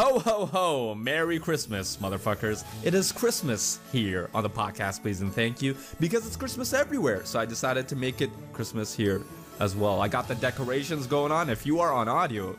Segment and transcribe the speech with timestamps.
[0.00, 0.94] Ho ho ho!
[0.94, 2.64] Merry Christmas, motherfuckers.
[2.82, 7.22] It is Christmas here on the podcast, please and thank you, because it's Christmas everywhere.
[7.26, 9.20] So I decided to make it Christmas here
[9.58, 10.00] as well.
[10.00, 11.50] I got the decorations going on.
[11.50, 12.56] If you are on audio,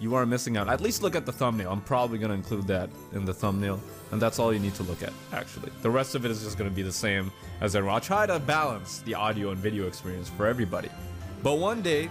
[0.00, 0.70] you are missing out.
[0.70, 1.70] At least look at the thumbnail.
[1.70, 3.78] I'm probably going to include that in the thumbnail.
[4.10, 5.70] And that's all you need to look at, actually.
[5.82, 7.96] The rest of it is just going to be the same as everyone.
[7.96, 10.88] I'll try to balance the audio and video experience for everybody.
[11.42, 12.08] But one day,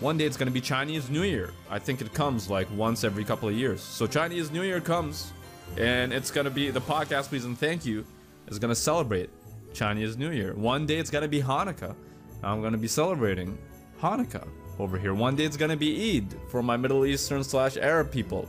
[0.00, 1.52] one day it's to be Chinese New Year.
[1.70, 3.80] I think it comes like once every couple of years.
[3.80, 5.32] So Chinese New Year comes,
[5.76, 8.04] and it's to be the podcast, please and thank you,
[8.48, 9.30] is to celebrate
[9.72, 10.54] Chinese New Year.
[10.54, 11.94] One day it's to be Hanukkah.
[12.42, 13.56] I'm to be celebrating
[14.00, 14.46] Hanukkah
[14.78, 15.14] over here.
[15.14, 18.48] One day it's to be Eid for my Middle Eastern slash Arab people.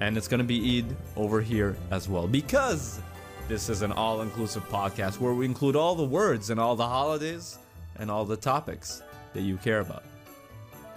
[0.00, 2.28] And it's to be Eid over here as well.
[2.28, 3.00] Because
[3.48, 6.86] this is an all inclusive podcast where we include all the words and all the
[6.86, 7.58] holidays
[7.96, 10.04] and all the topics that you care about.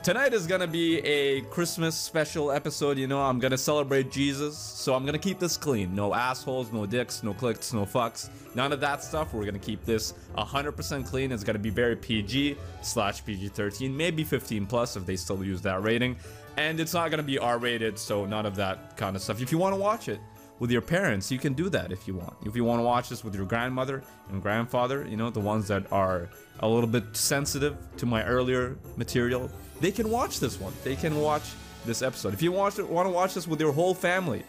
[0.04, 2.98] Tonight is gonna be a Christmas special episode.
[2.98, 5.94] You know, I'm gonna celebrate Jesus, so I'm gonna keep this clean.
[5.94, 8.32] No assholes, no dicks, no clicks, no fucks.
[8.56, 9.32] None of that stuff.
[9.32, 11.32] We're gonna keep this 100% clean.
[11.32, 15.84] It's gonna be very PG slash PG-13, maybe 15 plus if they still use that
[15.84, 16.16] rating.
[16.58, 19.40] And it's not gonna be R-rated, so none of that kind of stuff.
[19.40, 20.20] If you want to watch it,
[20.62, 22.36] with your parents, you can do that if you want.
[22.46, 25.68] If you want to watch this with your grandmother and grandfather, you know, the ones
[25.70, 30.72] that are a little bit sensitive to my earlier material, they can watch this one.
[30.84, 31.42] They can watch
[31.84, 32.36] this episode.
[32.36, 34.44] If you watch it, want to watch this with your whole family,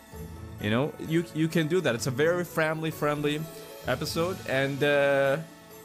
[0.60, 1.94] you know, you you can do that.
[1.94, 3.40] It's a very family friendly
[3.88, 5.38] episode, and uh,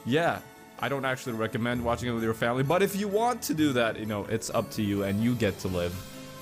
[0.06, 0.40] yeah,
[0.80, 2.64] I don't actually recommend watching it with your family.
[2.64, 5.36] But if you want to do that, you know, it's up to you, and you
[5.36, 5.96] get to live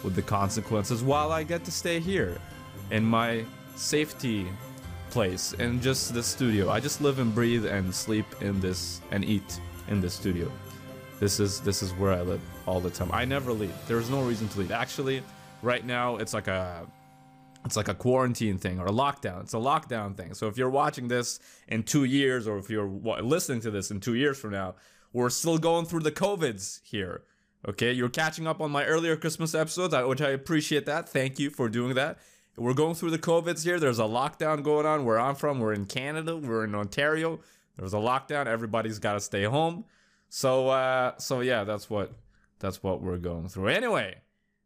[0.04, 2.40] with the consequences while I get to stay here
[2.90, 3.46] in my
[3.76, 4.48] safety
[5.10, 6.70] place and just the studio.
[6.70, 10.52] I just live and breathe and sleep in this and eat in this studio.
[11.20, 13.10] This is this is where I live all the time.
[13.14, 13.74] I never leave.
[13.88, 14.72] There's no reason to leave.
[14.72, 15.24] Actually,
[15.62, 16.86] right now it's like a
[17.66, 19.42] it's like a quarantine thing or a lockdown.
[19.42, 20.34] It's a lockdown thing.
[20.34, 24.00] So if you're watching this in 2 years or if you're listening to this in
[24.00, 24.76] 2 years from now,
[25.14, 27.24] we're still going through the covids here.
[27.68, 31.10] Okay, you're catching up on my earlier Christmas episodes, which I appreciate that.
[31.10, 32.20] Thank you for doing that.
[32.58, 33.80] We're going through the COVIDs here.
[33.80, 35.60] There's a lockdown going on where I'm from.
[35.60, 36.38] We're in Canada.
[36.38, 37.40] We're in Ontario.
[37.78, 38.48] There's a lockdown.
[38.48, 39.84] Everybody's got to stay home.
[40.30, 42.14] So, uh, so yeah, that's what
[42.60, 43.68] that's what we're going through.
[43.68, 44.16] Anyway,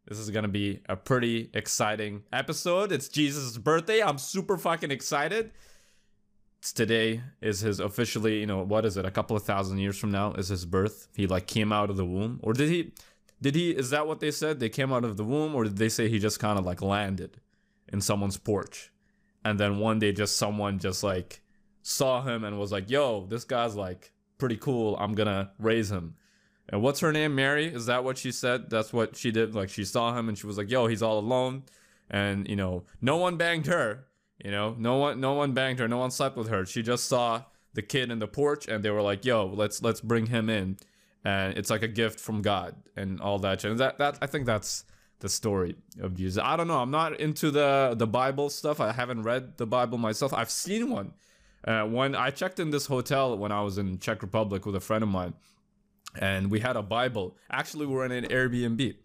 [0.06, 2.92] this is gonna be a pretty exciting episode.
[2.92, 4.02] It's Jesus' birthday.
[4.02, 5.52] I'm super fucking excited.
[6.58, 9.04] It's today is his officially, you know, what is it?
[9.04, 11.08] A couple of thousand years from now is his birth.
[11.14, 12.92] He like came out of the womb, or did he?
[13.40, 13.70] Did he?
[13.70, 14.60] Is that what they said?
[14.60, 16.82] They came out of the womb, or did they say he just kind of like
[16.82, 17.40] landed?
[17.92, 18.90] In someone's porch.
[19.44, 21.40] And then one day just someone just like
[21.82, 24.96] saw him and was like, yo, this guy's like pretty cool.
[24.96, 26.16] I'm gonna raise him.
[26.68, 27.34] And what's her name?
[27.34, 27.66] Mary?
[27.66, 28.70] Is that what she said?
[28.70, 29.54] That's what she did.
[29.54, 31.64] Like she saw him and she was like, yo, he's all alone.
[32.08, 34.06] And you know, no one banged her.
[34.44, 36.64] You know, no one no one banged her, no one slept with her.
[36.64, 40.00] She just saw the kid in the porch and they were like, yo, let's let's
[40.00, 40.78] bring him in.
[41.24, 43.64] And it's like a gift from God and all that.
[43.64, 44.84] And that that I think that's
[45.20, 46.42] the story of Jesus.
[46.44, 46.80] I don't know.
[46.80, 48.80] I'm not into the the Bible stuff.
[48.80, 50.32] I haven't read the Bible myself.
[50.34, 51.12] I've seen one.
[51.62, 54.80] Uh, when I checked in this hotel when I was in Czech Republic with a
[54.80, 55.34] friend of mine,
[56.18, 57.36] and we had a Bible.
[57.50, 58.96] Actually, we were in an Airbnb,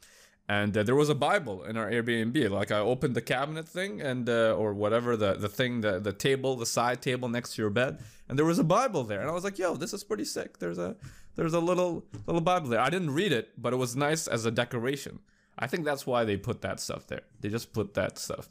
[0.47, 2.49] and uh, there was a Bible in our Airbnb.
[2.49, 6.13] Like I opened the cabinet thing and uh, or whatever the the thing the the
[6.13, 7.99] table the side table next to your bed,
[8.29, 10.59] and there was a Bible there, and I was like, "Yo, this is pretty sick."
[10.59, 10.95] There's a
[11.35, 12.79] there's a little little Bible there.
[12.79, 15.19] I didn't read it, but it was nice as a decoration.
[15.57, 17.21] I think that's why they put that stuff there.
[17.39, 18.49] They just put that stuff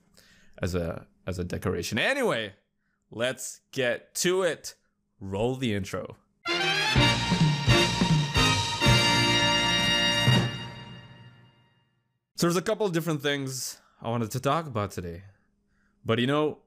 [0.60, 1.98] as a as a decoration.
[1.98, 2.54] Anyway,
[3.10, 4.74] let's get to it.
[5.20, 6.16] Roll the intro.
[12.36, 15.22] So there's a couple of different things I wanted to talk about today.
[16.04, 16.58] But you know,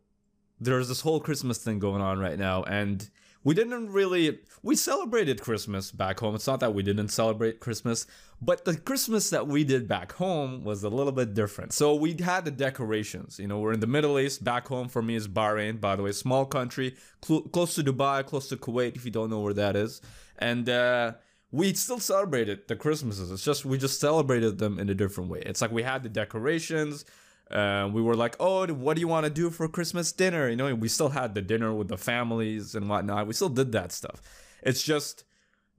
[0.59, 3.07] there's this whole Christmas thing going on right now and
[3.47, 6.35] we didn't really we celebrated christmas back home.
[6.35, 8.05] It's not that we didn't celebrate christmas
[8.41, 11.71] but the christmas that we did back home was a little bit different.
[11.71, 15.01] So we had the decorations you know we're in the middle east back home for
[15.01, 18.97] me is bahrain by the way small country cl- close to dubai close to kuwait
[18.97, 20.01] if you don't know where that is.
[20.39, 21.13] And uh
[21.49, 23.31] we still celebrated the christmases.
[23.31, 25.41] It's just we just celebrated them in a different way.
[25.45, 27.05] It's like we had the decorations
[27.51, 30.49] uh, we were like, oh, what do you want to do for Christmas dinner?
[30.49, 33.27] You know, we still had the dinner with the families and whatnot.
[33.27, 34.21] We still did that stuff.
[34.63, 35.23] It's just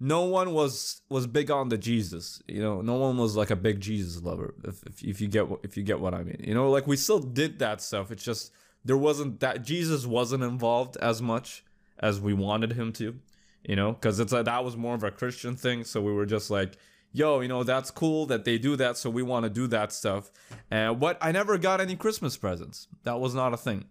[0.00, 2.42] no one was was big on the Jesus.
[2.46, 4.54] You know, no one was like a big Jesus lover.
[4.64, 6.96] If, if, if you get if you get what I mean, you know, like we
[6.96, 8.10] still did that stuff.
[8.10, 8.52] It's just
[8.84, 11.64] there wasn't that Jesus wasn't involved as much
[11.98, 13.18] as we wanted him to.
[13.64, 15.84] You know, because it's like that was more of a Christian thing.
[15.84, 16.78] So we were just like,
[17.12, 19.92] yo, you know, that's cool that they do that, so we want to do that
[19.92, 20.30] stuff.
[20.70, 22.88] And what I never got any Christmas presents.
[23.04, 23.86] That was not a thing.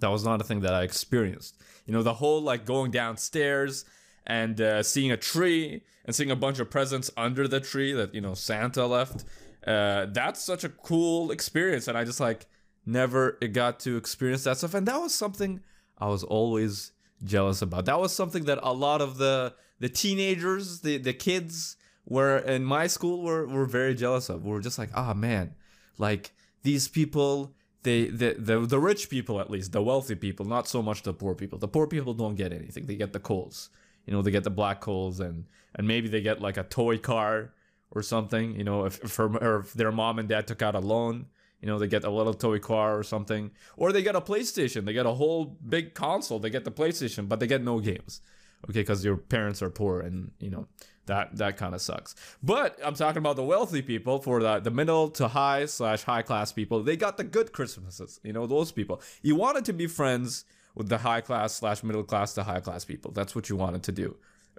[0.00, 1.60] That was not a thing that I experienced.
[1.86, 3.84] You know, the whole like going downstairs
[4.26, 8.14] and uh, seeing a tree and seeing a bunch of presents under the tree that
[8.14, 9.24] you know Santa left.
[9.66, 12.46] Uh, that's such a cool experience, and I just like
[12.86, 14.74] never got to experience that stuff.
[14.74, 15.60] And that was something
[15.98, 16.92] I was always
[17.22, 17.86] jealous about.
[17.86, 21.76] That was something that a lot of the the teenagers, the the kids
[22.06, 24.44] were in my school we're, we're very jealous of.
[24.44, 25.54] We're just like, ah oh, man,
[25.98, 30.66] like these people they the, the the rich people at least the wealthy people not
[30.66, 31.58] so much the poor people.
[31.58, 32.86] The poor people don't get anything.
[32.86, 33.70] They get the coals.
[34.06, 36.98] You know they get the black coals and and maybe they get like a toy
[36.98, 37.52] car
[37.90, 40.74] or something you know if, if, her, or if their mom and dad took out
[40.74, 41.26] a loan
[41.60, 43.50] you know they get a little toy car or something.
[43.76, 44.84] Or they get a playstation.
[44.84, 46.38] They get a whole big console.
[46.38, 48.20] They get the playstation but they get no games
[48.64, 50.66] okay because your parents are poor and you know
[51.06, 54.70] that that kind of sucks but i'm talking about the wealthy people for the, the
[54.70, 58.72] middle to high slash high class people they got the good christmases you know those
[58.72, 60.44] people you wanted to be friends
[60.74, 63.12] with the high class slash middle class to high class people.
[63.12, 64.16] That's what you wanted to do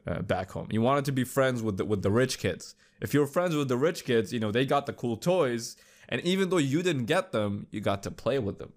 [0.08, 0.68] uh, back home.
[0.72, 2.75] You wanted to be friends with the, with the rich kids.
[3.01, 5.75] If you're friends with the rich kids, you know they got the cool toys,
[6.08, 8.72] and even though you didn't get them, you got to play with them,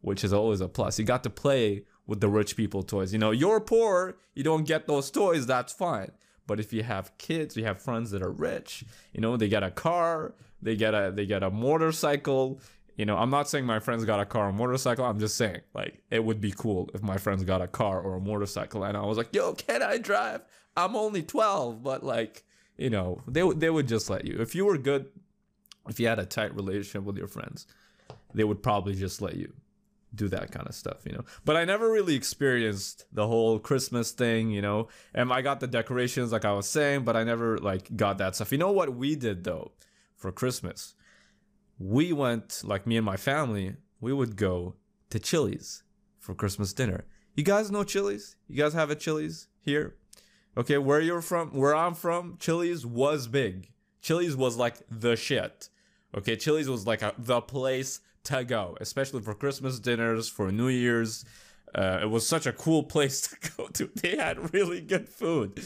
[0.00, 0.98] which is always a plus.
[0.98, 3.12] You got to play with the rich people toys.
[3.12, 5.46] You know, you're poor, you don't get those toys.
[5.46, 6.12] That's fine.
[6.46, 8.84] But if you have kids, you have friends that are rich.
[9.12, 12.60] You know, they get a car, they get a they get a motorcycle
[12.96, 15.04] you know, I'm not saying my friends got a car or motorcycle.
[15.04, 18.16] I'm just saying, like, it would be cool if my friends got a car or
[18.16, 20.42] a motorcycle, and I was like, "Yo, can I drive?
[20.76, 22.44] I'm only 12." But like,
[22.76, 24.36] you know, they they would just let you.
[24.38, 25.06] If you were good,
[25.88, 27.66] if you had a tight relationship with your friends,
[28.34, 29.52] they would probably just let you
[30.14, 31.24] do that kind of stuff, you know.
[31.44, 34.88] But I never really experienced the whole Christmas thing, you know.
[35.14, 38.36] And I got the decorations, like I was saying, but I never like got that
[38.36, 38.52] stuff.
[38.52, 39.72] You know what we did though
[40.16, 40.94] for Christmas?
[41.82, 44.76] we went, like me and my family, we would go
[45.10, 45.82] to Chili's
[46.18, 47.04] for Christmas dinner.
[47.34, 48.36] You guys know Chili's?
[48.48, 49.96] You guys have a Chili's here?
[50.56, 53.70] Okay, where you're from, where I'm from, Chili's was big.
[54.00, 55.70] Chili's was like the shit.
[56.16, 60.68] Okay, Chili's was like a, the place to go, especially for Christmas dinners, for New
[60.68, 61.24] Year's.
[61.74, 63.90] Uh, it was such a cool place to go to.
[63.94, 65.62] They had really good food.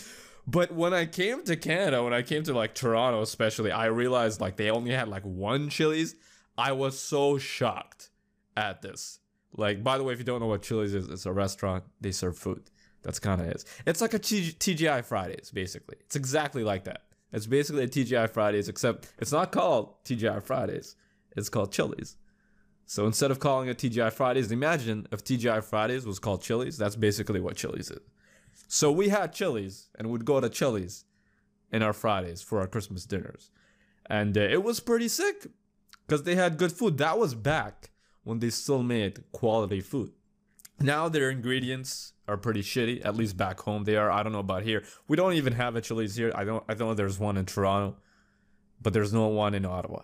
[0.46, 4.40] But when I came to Canada, when I came to like Toronto especially, I realized
[4.40, 6.14] like they only had like one Chili's.
[6.56, 8.10] I was so shocked
[8.56, 9.18] at this.
[9.56, 11.84] Like, by the way, if you don't know what Chili's is, it's a restaurant.
[12.00, 12.70] They serve food.
[13.02, 13.64] That's kind of it.
[13.86, 15.96] It's like a TGI Fridays, basically.
[16.00, 17.02] It's exactly like that.
[17.32, 20.96] It's basically a TGI Fridays, except it's not called TGI Fridays.
[21.36, 22.16] It's called Chili's.
[22.86, 26.78] So instead of calling it TGI Fridays, imagine if TGI Fridays was called Chili's.
[26.78, 28.00] That's basically what Chili's is.
[28.68, 31.04] So we had Chili's and would go to Chili's
[31.72, 33.50] in our Fridays for our Christmas dinners.
[34.08, 35.48] And uh, it was pretty sick
[36.06, 36.98] because they had good food.
[36.98, 37.90] That was back
[38.22, 40.12] when they still made quality food.
[40.78, 44.10] Now their ingredients are pretty shitty, at least back home they are.
[44.10, 44.84] I don't know about here.
[45.08, 46.30] We don't even have a Chili's here.
[46.34, 47.96] I don't I don't know there's one in Toronto,
[48.80, 50.02] but there's no one in Ottawa.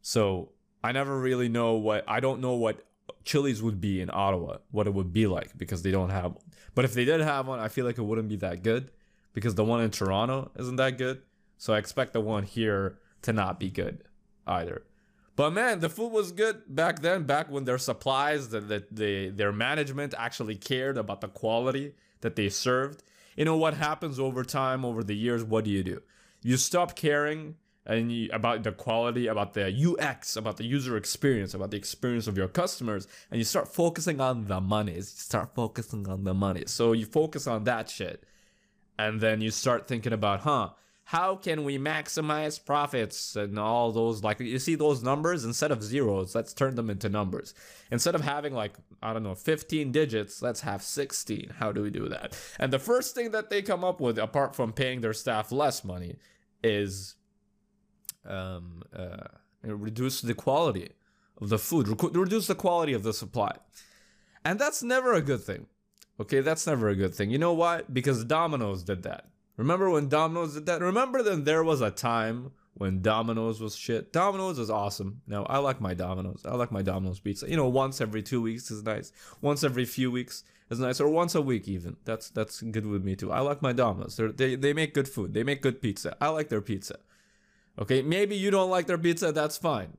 [0.00, 0.52] So
[0.86, 2.84] I never really know what I don't know what
[3.24, 6.44] Chili's would be in Ottawa, what it would be like because they don't have one.
[6.76, 8.92] But if they did have one, I feel like it wouldn't be that good
[9.32, 11.22] because the one in Toronto isn't that good.
[11.58, 14.04] So I expect the one here to not be good
[14.46, 14.84] either.
[15.34, 19.30] But man, the food was good back then, back when their supplies, that the, the,
[19.30, 23.02] their management actually cared about the quality that they served.
[23.36, 25.42] You know what happens over time, over the years?
[25.42, 26.00] What do you do?
[26.42, 31.54] You stop caring and you, about the quality, about the UX, about the user experience,
[31.54, 35.12] about the experience of your customers, and you start focusing on the monies.
[35.14, 36.64] You start focusing on the money.
[36.66, 38.24] So you focus on that shit,
[38.98, 40.70] and then you start thinking about, huh?
[41.10, 45.80] How can we maximize profits and all those like you see those numbers instead of
[45.80, 47.54] zeros, let's turn them into numbers.
[47.92, 51.52] Instead of having like I don't know 15 digits, let's have 16.
[51.60, 52.36] How do we do that?
[52.58, 55.84] And the first thing that they come up with apart from paying their staff less
[55.84, 56.16] money
[56.64, 57.14] is
[58.26, 59.28] um, uh,
[59.62, 60.90] reduce the quality
[61.40, 63.56] of the food, reduce the quality of the supply.
[64.44, 65.66] And that's never a good thing.
[66.18, 67.30] Okay, that's never a good thing.
[67.30, 67.82] You know why?
[67.92, 69.28] Because Domino's did that.
[69.56, 70.80] Remember when Domino's did that?
[70.80, 74.12] Remember then there was a time when Domino's was shit.
[74.12, 75.22] Domino's is awesome.
[75.26, 76.42] Now I like my Domino's.
[76.44, 77.48] I like my Domino's pizza.
[77.48, 79.12] You know, once every two weeks is nice.
[79.40, 81.96] Once every few weeks is nice, or once a week even.
[82.04, 83.32] That's that's good with me too.
[83.32, 84.16] I like my Domino's.
[84.16, 85.32] They're, they they make good food.
[85.32, 86.16] They make good pizza.
[86.20, 86.98] I like their pizza.
[87.78, 89.96] Okay, maybe you don't like their pizza, that's fine.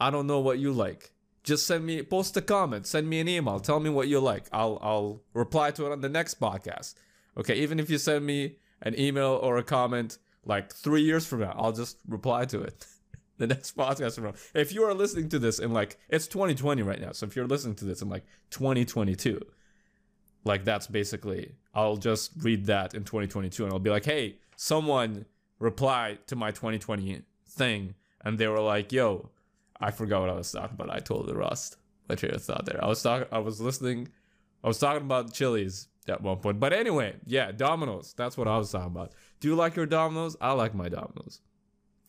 [0.00, 1.12] I don't know what you like.
[1.42, 4.46] Just send me post a comment, send me an email, tell me what you like.
[4.52, 6.94] I'll I'll reply to it on the next podcast.
[7.36, 11.40] Okay, even if you send me an email or a comment like three years from
[11.40, 12.86] now, I'll just reply to it.
[13.38, 14.34] the next podcast from now.
[14.54, 17.46] If you are listening to this in like it's 2020 right now, so if you're
[17.46, 19.40] listening to this in like 2022,
[20.44, 25.24] like that's basically I'll just read that in 2022 and I'll be like, hey, someone
[25.60, 29.30] reply to my 2020 thing, and they were like, yo,
[29.78, 30.94] I forgot what I was talking about.
[30.94, 31.76] I told the Rust.
[32.08, 32.82] My train of thought there.
[32.82, 33.28] I was talking.
[33.30, 34.08] I was listening.
[34.64, 36.58] I was talking about Chili's at one point.
[36.58, 38.14] But anyway, yeah, Domino's.
[38.16, 39.12] That's what I was talking about.
[39.38, 40.36] Do you like your Domino's?
[40.40, 41.40] I like my Domino's.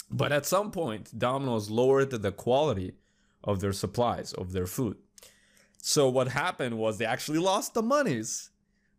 [0.10, 2.93] But at some point, Domino's lowered the quality
[3.43, 4.98] of their supplies of their food.
[5.77, 8.50] So what happened was they actually lost the monies.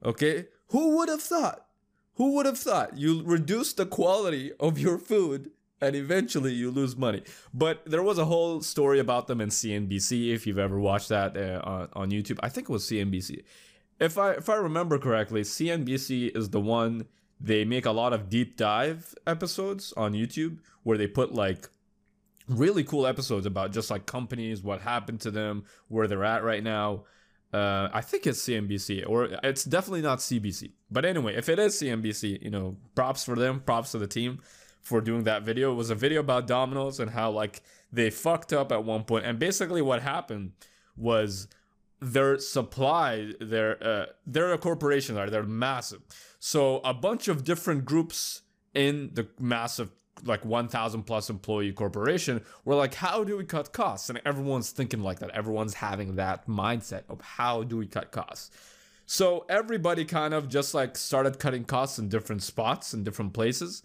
[0.05, 1.67] Okay, who would have thought?
[2.15, 5.51] Who would have thought you reduce the quality of your food
[5.83, 7.23] and eventually you lose money.
[7.53, 10.33] But there was a whole story about them in CNBC.
[10.33, 13.43] If you've ever watched that uh, on, on YouTube, I think it was CNBC.
[13.99, 17.07] If I if I remember correctly, CNBC is the one
[17.41, 21.69] they make a lot of deep dive episodes on YouTube where they put like
[22.49, 26.63] really cool episodes about just like companies, what happened to them, where they're at right
[26.63, 27.05] now.
[27.53, 30.73] Uh, I think it's CNBC or it's definitely not CBC.
[30.91, 34.41] But anyway, if it is CNBC, you know, props for them, props to the team
[34.81, 35.73] for doing that video.
[35.73, 39.25] It was a video about Domino's and how like they fucked up at one point.
[39.25, 40.53] And basically what happened
[40.97, 41.47] was
[42.01, 45.31] their supply, their uh, they're a corporation, right?
[45.31, 46.01] They're massive.
[46.39, 48.43] So a bunch of different groups
[48.75, 49.91] in the massive
[50.25, 55.03] like 1000 plus employee corporation were like how do we cut costs and everyone's thinking
[55.03, 58.51] like that everyone's having that mindset of how do we cut costs
[59.07, 63.83] so everybody kind of just like started cutting costs in different spots in different places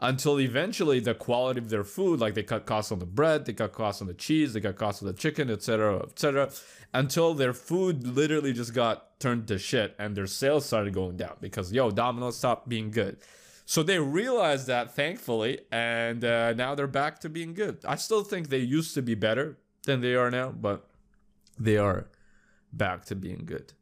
[0.00, 3.52] until eventually the quality of their food, like they cut costs on the bread, they
[3.52, 6.50] cut costs on the cheese, they cut costs on the chicken, etc., etc.,
[6.94, 11.36] until their food literally just got turned to shit and their sales started going down
[11.40, 13.18] because yo, Domino's stopped being good.
[13.70, 17.78] So they realized that, thankfully, and uh, now they're back to being good.
[17.84, 20.88] I still think they used to be better than they are now, but
[21.58, 22.08] they are
[22.72, 23.72] back to being good.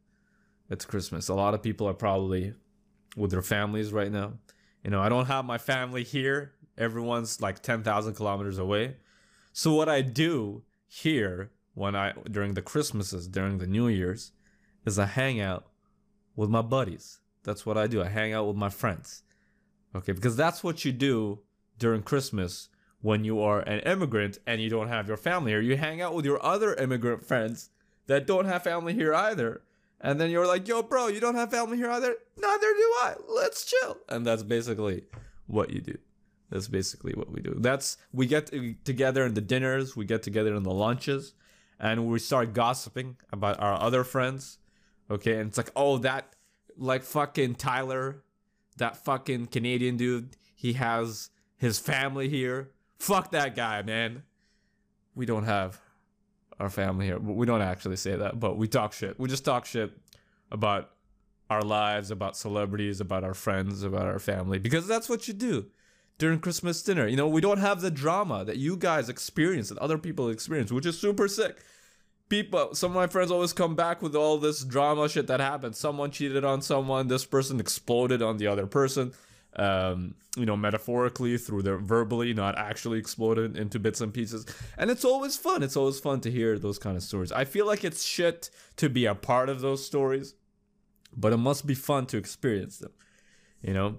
[0.69, 1.27] It's Christmas.
[1.27, 2.53] A lot of people are probably
[3.17, 4.33] with their families right now
[4.83, 6.53] you know, I don't have my family here.
[6.77, 8.97] Everyone's like 10,000 kilometers away.
[9.51, 14.31] So what I do here when I during the Christmases, during the New Year's,
[14.85, 15.67] is I hang out
[16.35, 17.19] with my buddies.
[17.43, 18.01] That's what I do.
[18.01, 19.23] I hang out with my friends.
[19.95, 21.39] Okay, because that's what you do
[21.77, 22.69] during Christmas
[23.01, 25.61] when you are an immigrant and you don't have your family here.
[25.61, 27.69] You hang out with your other immigrant friends
[28.07, 29.63] that don't have family here either
[30.01, 32.15] and then you're like, yo, bro, you don't have family here either?
[32.37, 33.15] Neither do I.
[33.27, 33.97] Let's chill.
[34.07, 35.03] And that's basically
[35.47, 35.97] what you do.
[36.49, 37.55] That's basically what we do.
[37.57, 38.51] That's we get
[38.85, 41.33] together in the dinners, we get together in the lunches,
[41.79, 44.57] and we start gossiping about our other friends.
[45.11, 46.33] Okay, and it's like, oh, that
[46.77, 48.23] like fucking Tyler,
[48.79, 52.71] that fucking Canadian dude, he has his family here.
[52.97, 54.23] Fuck that guy, man.
[55.15, 55.79] We don't have
[56.59, 57.19] our family here.
[57.19, 59.19] We don't actually say that, but we talk shit.
[59.19, 59.91] We just talk shit
[60.51, 60.91] about
[61.49, 65.67] our lives, about celebrities, about our friends, about our family, because that's what you do
[66.17, 67.07] during Christmas dinner.
[67.07, 70.71] You know, we don't have the drama that you guys experience, that other people experience,
[70.71, 71.57] which is super sick.
[72.29, 75.75] People, some of my friends always come back with all this drama shit that happened.
[75.75, 79.13] Someone cheated on someone, this person exploded on the other person
[79.55, 84.45] um, you know, metaphorically through their verbally, not actually exploded into bits and pieces.
[84.77, 85.63] And it's always fun.
[85.63, 87.31] It's always fun to hear those kind of stories.
[87.31, 90.35] I feel like it's shit to be a part of those stories,
[91.15, 92.91] but it must be fun to experience them.
[93.61, 93.97] You know,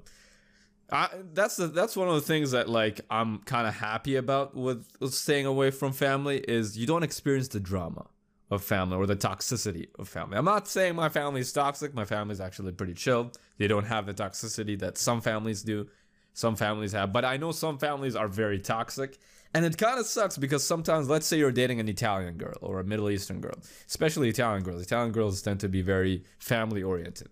[0.90, 4.54] I, that's the, that's one of the things that like I'm kind of happy about
[4.54, 8.06] with, with staying away from family is you don't experience the drama
[8.50, 10.36] of family or the toxicity of family.
[10.36, 11.94] I'm not saying my family is toxic.
[11.94, 13.30] My family is actually pretty chill.
[13.58, 15.86] They don't have the toxicity that some families do.
[16.32, 19.18] Some families have, but I know some families are very toxic.
[19.52, 22.78] And it kind of sucks because sometimes, let's say you're dating an Italian girl or
[22.78, 24.80] a Middle Eastern girl, especially Italian girls.
[24.80, 27.28] Italian girls tend to be very family oriented.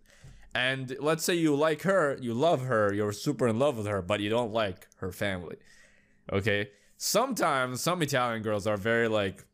[0.55, 4.03] And let's say you like her, you love her, you're super in love with her,
[4.03, 5.57] but you don't like her family.
[6.33, 6.71] Okay?
[6.97, 9.45] Sometimes some Italian girls are very like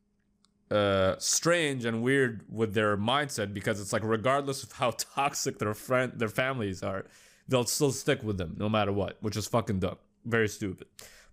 [0.70, 5.74] uh, strange and weird with their mindset because it's like regardless of how toxic their
[5.74, 7.04] friend their families are,
[7.48, 10.86] they'll still stick with them no matter what, which is fucking dumb, very stupid.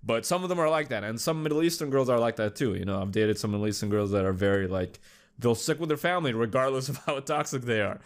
[0.03, 2.55] But some of them are like that, and some Middle Eastern girls are like that
[2.55, 2.73] too.
[2.73, 4.99] You know, I've dated some Middle Eastern girls that are very like
[5.37, 7.99] they'll stick with their family regardless of how toxic they are.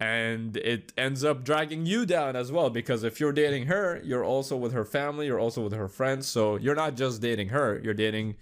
[0.00, 4.24] And it ends up dragging you down as well because if you're dating her, you're
[4.24, 6.28] also with her family, you're also with her friends.
[6.28, 8.36] So you're not just dating her, you're dating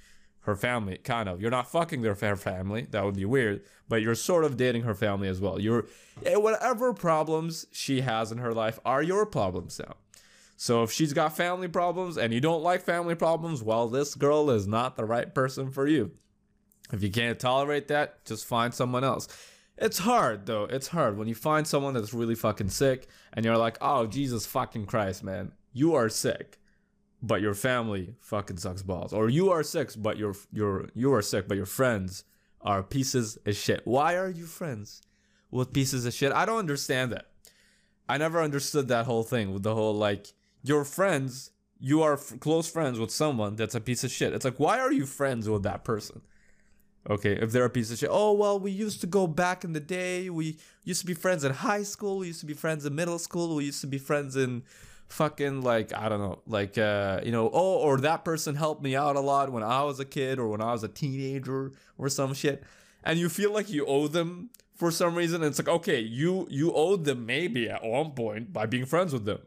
[0.46, 1.42] her family, kind of.
[1.42, 2.86] You're not fucking their family.
[2.92, 3.62] That would be weird.
[3.88, 5.60] But you're sort of dating her family as well.
[5.60, 5.86] You're
[6.24, 9.94] eh, whatever problems she has in her life are your problems now.
[10.56, 14.48] So if she's got family problems and you don't like family problems, well, this girl
[14.50, 16.12] is not the right person for you.
[16.92, 19.26] If you can't tolerate that, just find someone else.
[19.76, 20.64] It's hard though.
[20.64, 24.46] It's hard when you find someone that's really fucking sick and you're like, "Oh, Jesus
[24.46, 25.52] fucking Christ, man.
[25.72, 26.58] You are sick."
[27.26, 29.12] But your family fucking sucks balls.
[29.12, 32.25] Or you are sick, but your your you are sick, but your friends
[32.61, 33.80] are pieces of shit.
[33.85, 35.02] Why are you friends
[35.50, 36.33] with pieces of shit?
[36.33, 37.26] I don't understand that.
[38.09, 42.38] I never understood that whole thing with the whole like your friends, you are f-
[42.38, 44.33] close friends with someone that's a piece of shit.
[44.33, 46.21] It's like, why are you friends with that person?
[47.09, 49.73] Okay, if they're a piece of shit, oh well, we used to go back in
[49.73, 50.30] the day.
[50.30, 52.18] We used to be friends in high school.
[52.18, 53.56] We used to be friends in middle school.
[53.56, 54.62] We used to be friends in
[55.08, 58.96] fucking like I don't know, like uh, you know, oh, or that person helped me
[58.96, 62.08] out a lot when I was a kid or when I was a teenager or
[62.08, 62.62] some shit,
[63.04, 65.42] and you feel like you owe them for some reason.
[65.42, 69.25] It's like, okay, you you owed them maybe at one point by being friends with
[69.25, 69.40] them,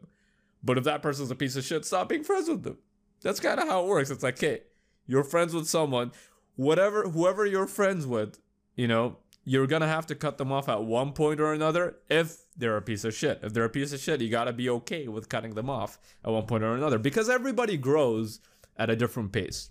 [0.62, 2.78] but if that person's a piece of shit, stop being friends with them.
[3.22, 4.10] That's kind of how it works.
[4.10, 4.62] It's like, okay,
[5.06, 6.12] you're friends with someone,
[6.56, 8.38] whatever, whoever you're friends with,
[8.76, 12.44] you know, you're gonna have to cut them off at one point or another if
[12.56, 13.40] they're a piece of shit.
[13.42, 16.30] If they're a piece of shit, you gotta be okay with cutting them off at
[16.30, 18.40] one point or another because everybody grows
[18.76, 19.70] at a different pace.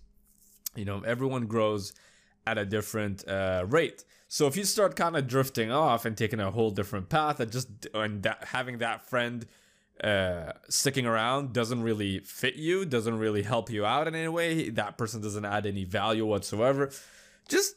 [0.75, 1.93] You know, everyone grows
[2.45, 4.03] at a different uh, rate.
[4.27, 7.51] So if you start kind of drifting off and taking a whole different path, and
[7.51, 9.45] just and that, having that friend
[10.03, 14.69] uh, sticking around doesn't really fit you, doesn't really help you out in any way.
[14.69, 16.91] That person doesn't add any value whatsoever.
[17.47, 17.75] Just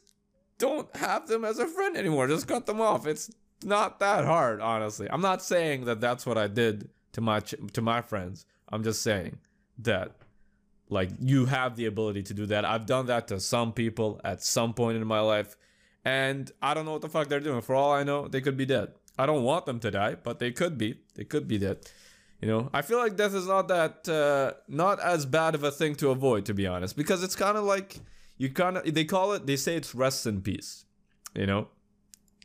[0.58, 2.28] don't have them as a friend anymore.
[2.28, 3.06] Just cut them off.
[3.06, 3.30] It's
[3.64, 5.08] not that hard, honestly.
[5.10, 8.46] I'm not saying that that's what I did to my ch- to my friends.
[8.68, 9.38] I'm just saying
[9.78, 10.16] that
[10.88, 12.64] like you have the ability to do that.
[12.64, 15.56] I've done that to some people at some point in my life,
[16.04, 17.60] and I don't know what the fuck they're doing.
[17.60, 18.92] For all I know, they could be dead.
[19.18, 20.98] I don't want them to die, but they could be.
[21.14, 21.78] They could be dead.
[22.40, 25.70] You know, I feel like death is not that uh, not as bad of a
[25.70, 28.00] thing to avoid, to be honest, because it's kind of like
[28.42, 30.84] you kind of they call it they say it's rest in peace.
[31.32, 31.68] You know,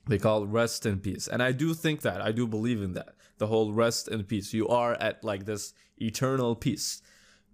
[0.08, 2.94] they call it rest in peace, and I do think that I do believe in
[2.94, 4.53] that the whole rest in peace.
[4.53, 7.01] You are at like this eternal peace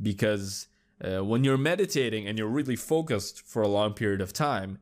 [0.01, 0.67] because
[1.01, 4.79] uh, when you're meditating and you're really focused for a long period of time,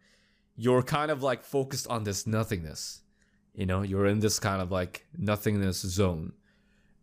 [0.55, 3.03] you're kind of like focused on this nothingness.
[3.53, 6.33] You know, you're in this kind of like nothingness zone.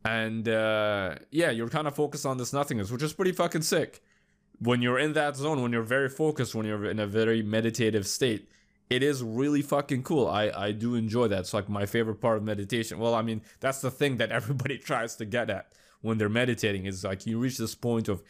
[0.04, 4.02] And uh, yeah, you're kind of focused on this nothingness, which is pretty fucking sick.
[4.60, 8.06] When you're in that zone, when you're very focused, when you're in a very meditative
[8.06, 8.48] state,
[8.90, 10.26] it is really fucking cool.
[10.26, 11.40] I, I do enjoy that.
[11.40, 12.98] It's like my favorite part of meditation.
[12.98, 16.86] Well, I mean, that's the thing that everybody tries to get at when they're meditating
[16.86, 18.22] is like you reach this point of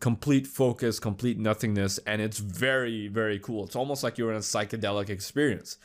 [0.00, 3.64] complete focus, complete nothingness, and it's very, very cool.
[3.64, 5.78] It's almost like you're in a psychedelic experience.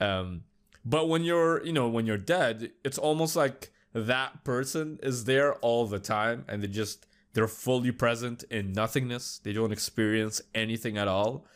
[0.00, 0.42] Um,
[0.84, 5.54] but when you're, you know, when you're dead, it's almost like that person is there
[5.56, 9.40] all the time and they just they're fully present in nothingness.
[9.42, 11.46] They don't experience anything at all.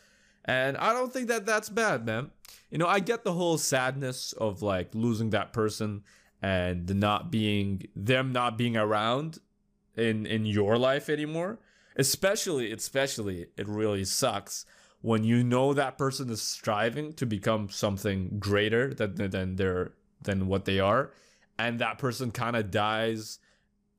[0.45, 2.31] And I don't think that that's bad, man.
[2.69, 6.03] You know, I get the whole sadness of like losing that person
[6.41, 9.39] and not being them not being around
[9.95, 11.59] in in your life anymore
[11.97, 14.65] especially especially it really sucks
[15.01, 20.47] when you know that person is striving to become something greater than than they're than
[20.47, 21.11] what they are
[21.57, 23.39] and that person kind of dies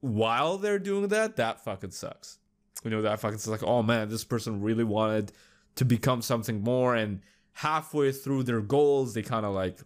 [0.01, 2.39] while they're doing that that fucking sucks.
[2.85, 3.63] You know that fucking sucks.
[3.63, 5.33] Like oh man this person really wanted
[5.77, 7.21] to become something more and
[7.53, 9.79] halfway through their goals they kind of like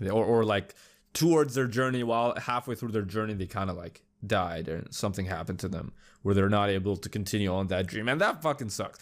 [0.00, 0.74] or, or like
[1.14, 5.26] towards their journey while halfway through their journey they kind of like died or something
[5.26, 5.92] happened to them
[6.22, 8.98] where they're not able to continue on that dream and that fucking sucks.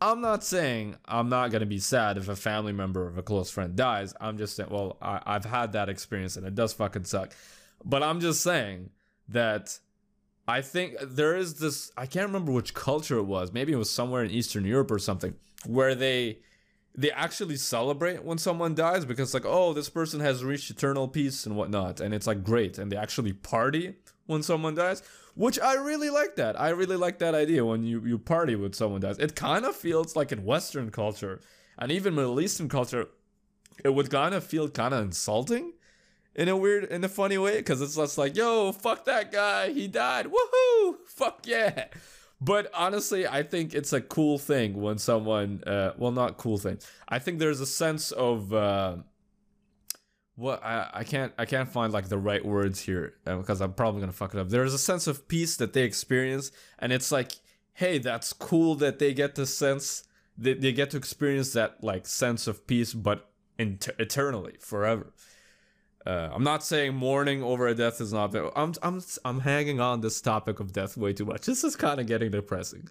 [0.00, 3.22] I'm not saying i'm not going to be sad if a family member of a
[3.22, 4.14] close friend dies.
[4.20, 7.32] I'm just saying well I, i've had that experience and it does fucking suck.
[7.84, 8.90] But i'm just saying
[9.28, 9.78] that
[10.46, 13.52] i think there is this i can't remember which culture it was.
[13.52, 15.34] Maybe it was somewhere in eastern europe or something
[15.66, 16.38] where they
[16.96, 21.46] they actually celebrate when someone dies because like oh this person has reached eternal peace
[21.46, 22.00] and whatnot.
[22.00, 22.78] And it's like great.
[22.78, 25.02] And they actually party when someone dies
[25.36, 26.60] which i really like that.
[26.60, 29.18] I really like that idea when you, you party when someone dies.
[29.18, 31.40] It kind of feels like in western culture
[31.78, 33.08] and even middle eastern culture
[33.82, 35.72] it would kind of feel kind of insulting
[36.34, 39.72] in a weird in a funny way because it's just like yo fuck that guy
[39.72, 41.86] he died woohoo fuck yeah.
[42.40, 46.78] But honestly i think it's a cool thing when someone uh, well not cool thing.
[47.08, 48.96] I think there's a sense of uh,
[50.34, 53.72] what I, I can't i can't find like the right words here uh, because i'm
[53.72, 54.48] probably gonna fuck it up.
[54.48, 57.32] There's a sense of peace that they experience and it's like
[57.74, 60.04] hey that's cool that they get the sense
[60.36, 65.12] they, they get to experience that like sense of peace but eternally forever
[66.06, 68.34] Uh, I'm not saying mourning over a death is not.
[68.54, 71.46] I'm I'm I'm hanging on this topic of death way too much.
[71.46, 72.88] This is kind of getting depressing.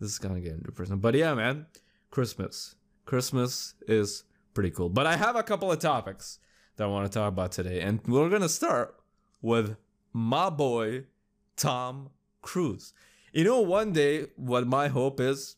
[0.00, 0.98] This is kind of getting depressing.
[0.98, 1.66] But yeah, man,
[2.10, 2.76] Christmas.
[3.04, 4.24] Christmas is
[4.54, 4.88] pretty cool.
[4.88, 6.38] But I have a couple of topics
[6.76, 8.94] that I want to talk about today, and we're gonna start
[9.42, 9.76] with
[10.14, 11.04] my boy
[11.56, 12.94] Tom Cruise.
[13.32, 15.56] You know, one day, what my hope is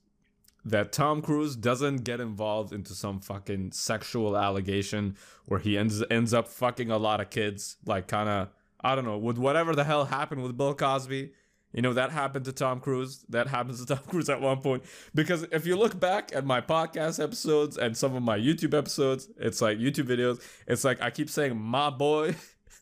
[0.66, 6.35] that Tom Cruise doesn't get involved into some fucking sexual allegation where he ends ends
[6.35, 8.48] up fucking a lot of kids, like kind of
[8.81, 11.31] I don't know, with whatever the hell happened with Bill Cosby.
[11.72, 13.24] You know that happened to Tom Cruise.
[13.29, 14.83] That happens to Tom Cruise at one point.
[15.14, 19.29] Because if you look back at my podcast episodes and some of my YouTube episodes,
[19.37, 20.42] it's like YouTube videos.
[20.66, 22.35] It's like I keep saying my boy,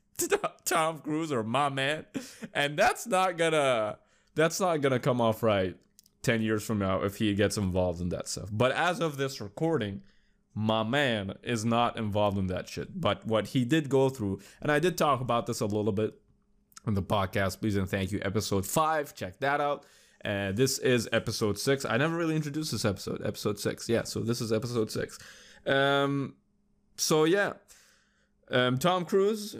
[0.64, 2.06] Tom Cruise or my man,
[2.54, 3.98] and that's not gonna
[4.34, 5.76] that's not gonna come off right
[6.24, 8.48] 10 years from now if he gets involved in that stuff.
[8.52, 10.02] But as of this recording,
[10.54, 13.00] my man is not involved in that shit.
[13.00, 16.20] But what he did go through, and I did talk about this a little bit
[16.86, 19.14] on the podcast, please and thank you, episode five.
[19.14, 19.84] Check that out.
[20.20, 21.84] And this is episode six.
[21.84, 23.88] I never really introduced this episode, episode six.
[23.88, 25.18] Yeah, so this is episode six.
[25.66, 26.34] Um,
[26.96, 27.54] so yeah,
[28.50, 29.56] um, Tom Cruise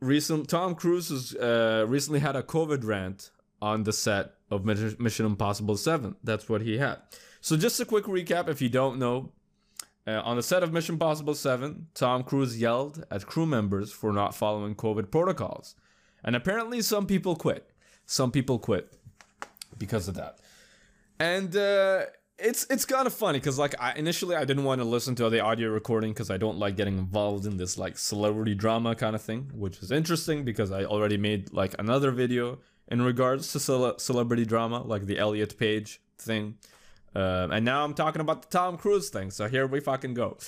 [0.00, 5.26] recent Tom Cruise has uh, recently had a COVID rant on the set of Mission
[5.26, 6.16] Impossible 7.
[6.22, 6.98] That's what he had.
[7.40, 9.32] So, just a quick recap if you don't know.
[10.06, 14.10] Uh, on the set of Mission Impossible 7, Tom Cruise yelled at crew members for
[14.10, 15.74] not following COVID protocols.
[16.24, 17.70] And apparently, some people quit.
[18.06, 18.90] Some people quit
[19.76, 20.38] because of that.
[21.20, 22.04] And uh,
[22.38, 25.28] it's it's kind of funny because like I, initially I didn't want to listen to
[25.28, 29.14] the audio recording because I don't like getting involved in this like celebrity drama kind
[29.14, 33.60] of thing, which is interesting because I already made like another video in regards to
[33.60, 36.56] cele- celebrity drama, like the Elliot Page thing.
[37.14, 39.30] Uh, and now I'm talking about the Tom Cruise thing.
[39.30, 40.38] So here we fucking go.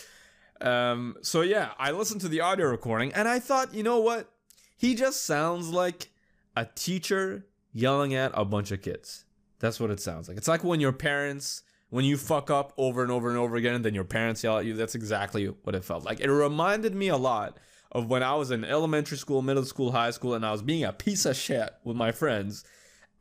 [0.61, 4.31] Um, so yeah, I listened to the audio recording and I thought, you know what?
[4.76, 6.11] He just sounds like
[6.57, 9.24] a teacher yelling at a bunch of kids.
[9.59, 10.37] That's what it sounds like.
[10.37, 13.74] It's like when your parents, when you fuck up over and over and over again,
[13.74, 14.74] and then your parents yell at you.
[14.74, 16.20] That's exactly what it felt like.
[16.20, 17.59] It reminded me a lot
[17.92, 20.85] of when I was in elementary school, middle school, high school, and I was being
[20.85, 22.64] a piece of shit with my friends.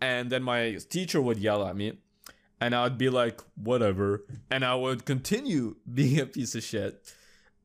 [0.01, 1.99] And then my teacher would yell at me,
[2.62, 4.25] and I would be like, whatever.
[4.49, 7.13] And I would continue being a piece of shit.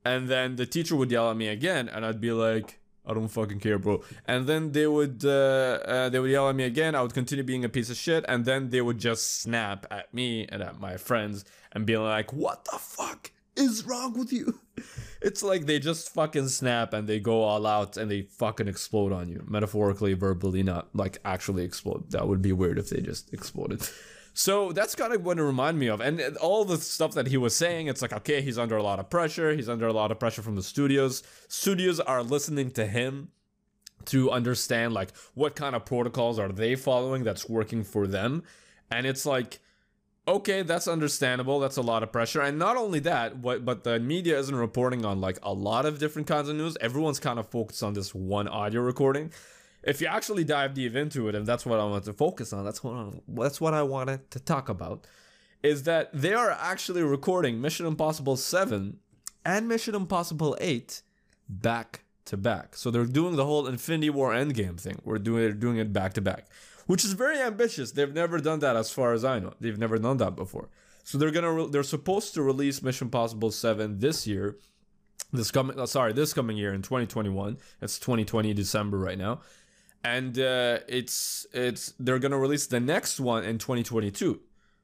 [0.05, 3.29] And then the teacher would yell at me again, and I'd be like, I don't
[3.29, 4.03] fucking care, bro.
[4.27, 6.95] And then they would uh, uh, they would yell at me again.
[6.95, 10.13] I would continue being a piece of shit, and then they would just snap at
[10.15, 14.61] me and at my friends and be like, "What the fuck is wrong with you?"
[15.23, 19.11] It's like they just fucking snap and they go all out and they fucking explode
[19.11, 22.11] on you, metaphorically, verbally, not like actually explode.
[22.11, 23.89] That would be weird if they just exploded.
[24.35, 26.01] So that's kind of what it reminded me of.
[26.01, 28.99] And all the stuff that he was saying, it's like, okay, he's under a lot
[28.99, 29.55] of pressure.
[29.55, 31.23] He's under a lot of pressure from the studios.
[31.49, 33.29] Studios are listening to him
[34.07, 38.43] to understand, like, what kind of protocols are they following that's working for them.
[38.91, 39.61] And it's like,
[40.27, 41.61] okay, that's understandable.
[41.61, 42.41] That's a lot of pressure.
[42.41, 45.99] And not only that, but, but the media isn't reporting on like a lot of
[45.99, 46.77] different kinds of news.
[46.81, 49.33] Everyone's kind of focused on this one audio recording.
[49.83, 52.65] If you actually dive deep into it, and that's what I want to focus on,
[52.65, 55.07] that's what I, that's what I wanted to talk about,
[55.63, 58.99] is that they are actually recording Mission Impossible 7
[59.45, 61.03] and Mission Impossible 8
[61.51, 62.77] back to back.
[62.77, 65.01] So they're doing the whole Infinity War Endgame thing.
[65.05, 66.47] We're doing they're doing it back to back
[66.87, 67.93] which is very ambitious.
[67.93, 69.55] They've never done that, as far as I know.
[69.61, 70.69] They've never done that before.
[71.03, 74.57] So they're gonna re- they're supposed to release Mission Impossible Seven this year.
[75.33, 77.59] This coming, uh, sorry, this coming year in 2021.
[77.83, 79.41] It's 2020 December right now,
[80.03, 84.41] and uh, it's it's they're gonna release the next one in 2022.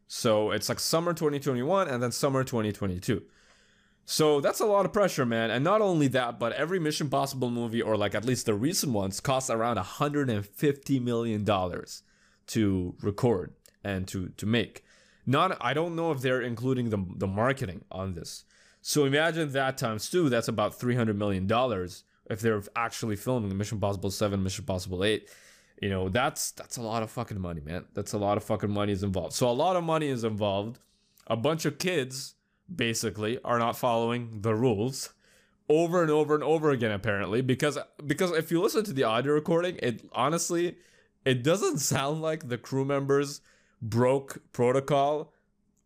[0.09, 3.23] So it's like summer 2021 and then summer 2022.
[4.11, 5.53] So that's a lot of pressure, man.
[5.53, 8.93] And not only that, but every Mission Impossible movie, or like at least the recent
[8.93, 13.53] ones, costs around $150 million to record
[13.85, 14.83] and to, to make.
[15.27, 18.47] Not I don't know if they're including the, the marketing on this.
[18.83, 21.49] So imagine that times two, that's about $300 million
[22.29, 25.31] if they're actually filming Mission Impossible 7, Mission Impossible 8.
[25.81, 27.85] You know, that's that's a lot of fucking money, man.
[27.95, 29.35] That's a lot of fucking money is involved.
[29.35, 30.81] So a lot of money is involved.
[31.29, 32.35] A bunch of kids
[32.75, 35.13] basically are not following the rules
[35.69, 39.33] over and over and over again apparently because because if you listen to the audio
[39.33, 40.77] recording it honestly
[41.25, 43.41] it doesn't sound like the crew members
[43.81, 45.33] broke protocol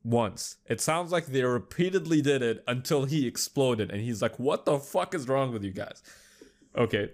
[0.03, 0.59] once.
[0.67, 4.79] It sounds like they repeatedly did it until he exploded and he's like what the
[4.79, 6.03] fuck is wrong with you guys?
[6.77, 7.11] Okay.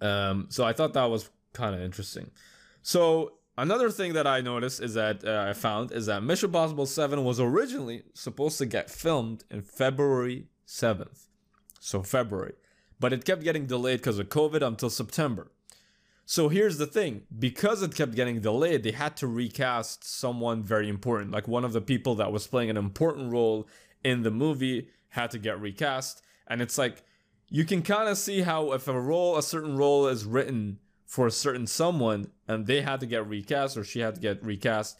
[0.00, 2.30] Um so i thought that was kind of interesting.
[2.82, 6.84] So Another thing that I noticed is that uh, I found is that Mission Impossible
[6.84, 11.28] 7 was originally supposed to get filmed in February 7th.
[11.78, 12.54] So February.
[12.98, 15.52] but it kept getting delayed because of COVID until September.
[16.26, 20.88] So here's the thing because it kept getting delayed, they had to recast someone very
[20.88, 21.30] important.
[21.30, 23.68] Like one of the people that was playing an important role
[24.02, 26.20] in the movie had to get recast.
[26.48, 27.04] And it's like,
[27.48, 30.80] you can kind of see how if a role, a certain role is written
[31.12, 34.42] for a certain someone and they had to get recast or she had to get
[34.42, 34.98] recast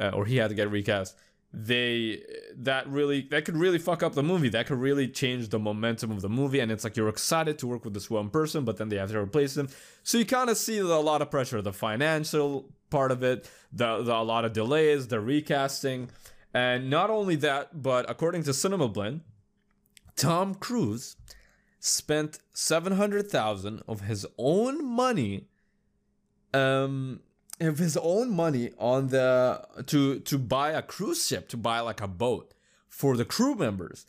[0.00, 1.14] uh, or he had to get recast,
[1.52, 2.22] they
[2.56, 4.48] that really that could really fuck up the movie.
[4.48, 7.66] That could really change the momentum of the movie and it's like you're excited to
[7.66, 9.68] work with this one person but then they have to replace them.
[10.02, 14.02] So you kind of see a lot of pressure the financial part of it the,
[14.02, 16.08] the a lot of delays the recasting.
[16.54, 19.20] And not only that but according to cinema blend
[20.16, 21.16] tom cruise
[21.80, 25.46] spent 700000 of his own money
[26.52, 27.20] um
[27.60, 32.00] of his own money on the to to buy a cruise ship to buy like
[32.00, 32.54] a boat
[32.88, 34.06] for the crew members.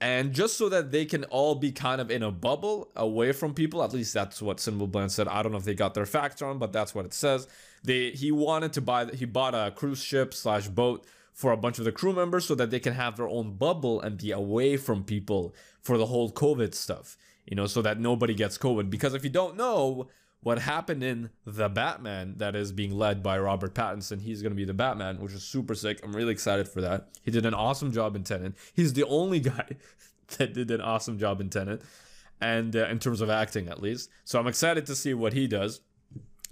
[0.00, 3.52] And just so that they can all be kind of in a bubble away from
[3.52, 5.26] people at least that's what Cinema Blend said.
[5.26, 7.48] I don't know if they got their facts wrong but that's what it says.
[7.82, 11.04] They he wanted to buy he bought a cruise ship slash boat
[11.38, 14.00] for a bunch of the crew members so that they can have their own bubble
[14.00, 18.34] and be away from people for the whole covid stuff you know so that nobody
[18.34, 20.08] gets covid because if you don't know
[20.40, 24.20] what happened in The Batman that is being led by Robert Pattinson.
[24.20, 26.00] He's going to be the Batman, which is super sick.
[26.04, 27.08] I'm really excited for that.
[27.24, 28.54] He did an awesome job in Tenet.
[28.72, 29.68] He's the only guy
[30.36, 31.82] that did an awesome job in Tenet,
[32.40, 34.10] and uh, in terms of acting at least.
[34.24, 35.80] So I'm excited to see what he does.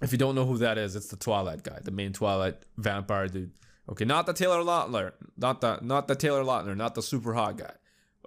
[0.02, 3.28] If you don't know who that is, it's the Twilight guy, the main Twilight vampire
[3.28, 3.52] dude.
[3.88, 7.56] Okay, not the Taylor Lautner, not the not the Taylor Lautner, not the super hot
[7.58, 7.74] guy.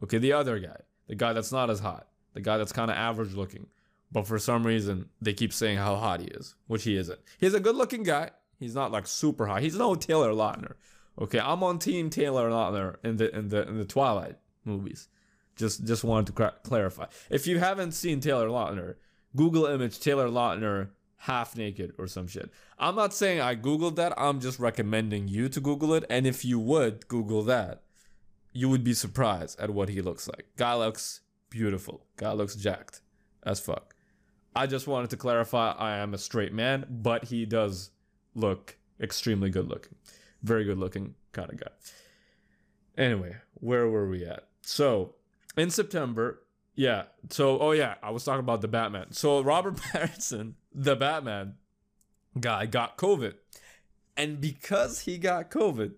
[0.04, 2.98] Okay, the other guy, the guy that's not as hot, the guy that's kind of
[2.98, 3.68] average looking
[4.12, 7.20] but for some reason, they keep saying how hot he is, which he isn't.
[7.40, 8.32] He's a good looking guy.
[8.60, 9.62] He's not like super hot.
[9.62, 10.74] He's no Taylor Lautner.
[11.20, 15.08] Okay, I'm on team Taylor Lautner in the in the in the Twilight movies.
[15.56, 17.06] Just just wanted to clarify.
[17.30, 18.96] If you haven't seen Taylor Lautner,
[19.36, 22.50] Google image Taylor Lautner half naked or some shit.
[22.78, 24.14] I'm not saying I googled that.
[24.18, 26.06] I'm just recommending you to Google it.
[26.10, 27.84] And if you would Google that,
[28.54, 30.48] you would be surprised at what he looks like.
[30.56, 32.06] Guy looks beautiful.
[32.16, 33.02] Guy looks jacked
[33.44, 33.96] as fuck.
[34.56, 37.92] I just wanted to clarify I am a straight man, but he does
[38.34, 39.96] look extremely good looking.
[40.42, 41.72] Very good looking kind of guy.
[42.98, 44.48] Anyway, where were we at?
[44.62, 45.16] So,
[45.58, 46.42] in September,
[46.80, 47.04] yeah.
[47.30, 49.12] So, oh yeah, I was talking about the Batman.
[49.12, 51.56] So, Robert Pattinson, the Batman
[52.40, 53.34] guy, got COVID.
[54.16, 55.92] And because he got COVID,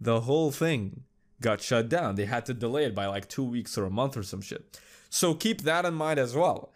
[0.00, 1.04] the whole thing
[1.40, 2.16] got shut down.
[2.16, 4.80] They had to delay it by like two weeks or a month or some shit.
[5.08, 6.72] So, keep that in mind as well.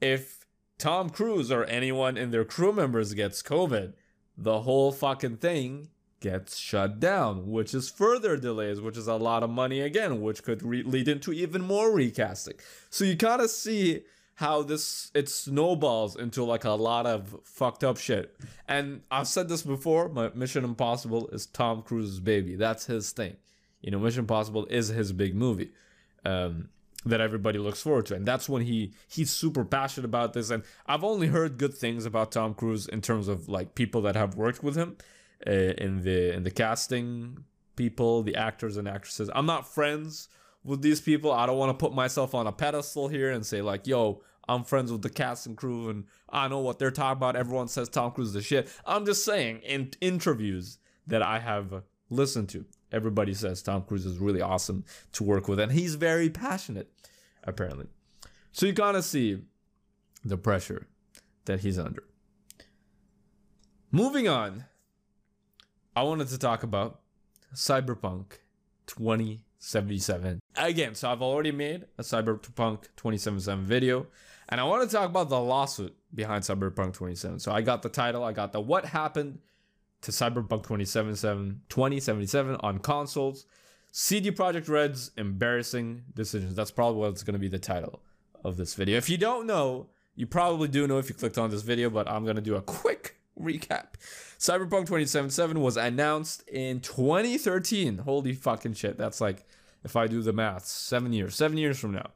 [0.00, 0.46] If
[0.78, 3.94] Tom Cruise or anyone in their crew members gets COVID,
[4.38, 5.88] the whole fucking thing
[6.22, 10.42] gets shut down, which is further delays, which is a lot of money again, which
[10.42, 12.54] could re- lead into even more recasting.
[12.88, 14.04] So you kind of see
[14.36, 18.34] how this it snowballs into like a lot of fucked up shit.
[18.66, 22.56] And I've said this before, my Mission Impossible is Tom Cruise's baby.
[22.56, 23.36] That's his thing.
[23.82, 25.72] You know, Mission Impossible is his big movie.
[26.24, 26.70] Um,
[27.04, 30.62] that everybody looks forward to and that's when he he's super passionate about this and
[30.86, 34.36] i've only heard good things about tom cruise in terms of like people that have
[34.36, 34.96] worked with him
[35.46, 37.44] uh, in the in the casting
[37.76, 39.30] people the actors and actresses.
[39.34, 40.28] I'm not friends
[40.64, 41.32] with these people.
[41.32, 44.64] I don't want to put myself on a pedestal here and say like yo i'm
[44.64, 47.36] friends with the cast and crew and i know what they're talking about.
[47.36, 48.68] Everyone says tom cruise is the shit.
[48.84, 54.18] I'm just saying in interviews that i have listened to everybody says Tom Cruise is
[54.18, 56.92] really awesome to work with, and he's very passionate,
[57.42, 57.86] apparently.
[58.52, 59.42] So you kind of see
[60.24, 60.86] the pressure
[61.46, 62.04] that he's under.
[63.90, 64.66] Moving on,
[65.94, 67.00] I wanted to talk about
[67.54, 68.38] Cyberpunk
[68.86, 70.40] 2077.
[70.56, 74.06] Again, so I've already made a Cyberpunk 2077 video,
[74.48, 77.40] and I want to talk about the lawsuit behind Cyberpunk 2077.
[77.40, 79.40] So I got the title, I got the what happened
[80.00, 83.44] to Cyberpunk 2077, 2077 on consoles.
[83.90, 86.54] CD Projekt Red's embarrassing decisions.
[86.54, 88.00] That's probably what's going to be the title
[88.42, 88.96] of this video.
[88.96, 92.08] If you don't know, you probably do know if you clicked on this video, but
[92.08, 93.94] I'm going to do a quick recap.
[94.38, 97.98] Cyberpunk 2077 was announced in 2013.
[97.98, 98.96] Holy fucking shit.
[98.98, 99.44] That's like,
[99.84, 101.34] if I do the math, seven years.
[101.34, 102.10] Seven years from now.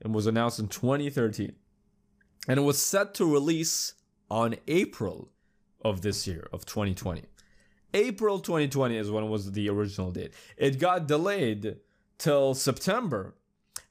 [0.00, 1.52] It was announced in 2013.
[2.48, 3.94] And it was set to release
[4.30, 5.30] on April
[5.84, 7.22] of this year, of 2020.
[7.94, 10.32] April 2020 is when was the original date.
[10.56, 11.76] It got delayed
[12.18, 13.34] till September.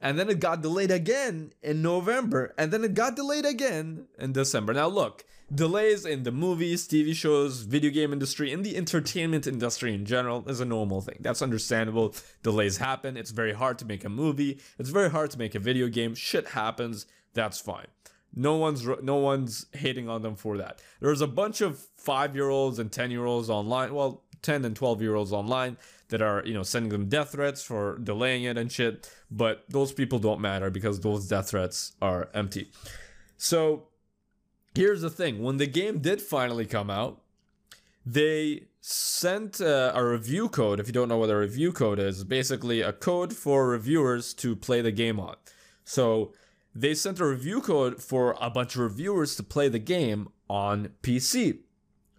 [0.01, 4.33] and then it got delayed again in November, and then it got delayed again in
[4.33, 4.73] December.
[4.73, 9.93] Now, look, delays in the movies, TV shows, video game industry, in the entertainment industry
[9.93, 11.17] in general is a normal thing.
[11.19, 12.15] That's understandable.
[12.43, 13.17] Delays happen.
[13.17, 14.59] It's very hard to make a movie.
[14.79, 16.15] It's very hard to make a video game.
[16.15, 17.05] Shit happens.
[17.33, 17.87] That's fine.
[18.37, 20.81] No one's no one's hating on them for that.
[20.99, 23.93] There's a bunch of 5-year-olds and 10-year-olds online.
[23.93, 25.75] Well, 10 and 12 year olds online
[26.09, 29.91] that are you know sending them death threats for delaying it and shit but those
[29.91, 32.69] people don't matter because those death threats are empty
[33.37, 33.87] so
[34.75, 37.21] here's the thing when the game did finally come out
[38.05, 42.23] they sent uh, a review code if you don't know what a review code is
[42.23, 45.35] basically a code for reviewers to play the game on
[45.83, 46.31] so
[46.73, 50.89] they sent a review code for a bunch of reviewers to play the game on
[51.01, 51.59] pc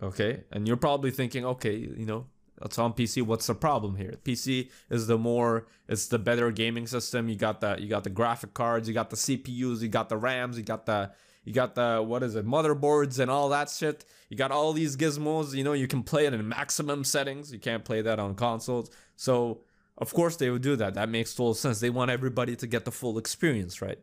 [0.02, 2.26] Okay, and you're probably thinking, okay, you know,
[2.62, 3.22] it's on PC.
[3.22, 4.14] What's the problem here?
[4.24, 7.28] PC is the more, it's the better gaming system.
[7.28, 10.16] You got the, you got the graphic cards, you got the CPUs, you got the
[10.16, 11.12] RAMs, you got the,
[11.46, 14.04] you got the what is it, motherboards and all that shit.
[14.28, 15.54] You got all these gizmos.
[15.54, 17.52] You know, you can play it in maximum settings.
[17.52, 18.90] You can't play that on consoles.
[19.14, 19.62] So
[19.96, 20.94] of course they would do that.
[20.94, 21.78] That makes total sense.
[21.78, 24.00] They want everybody to get the full experience, right?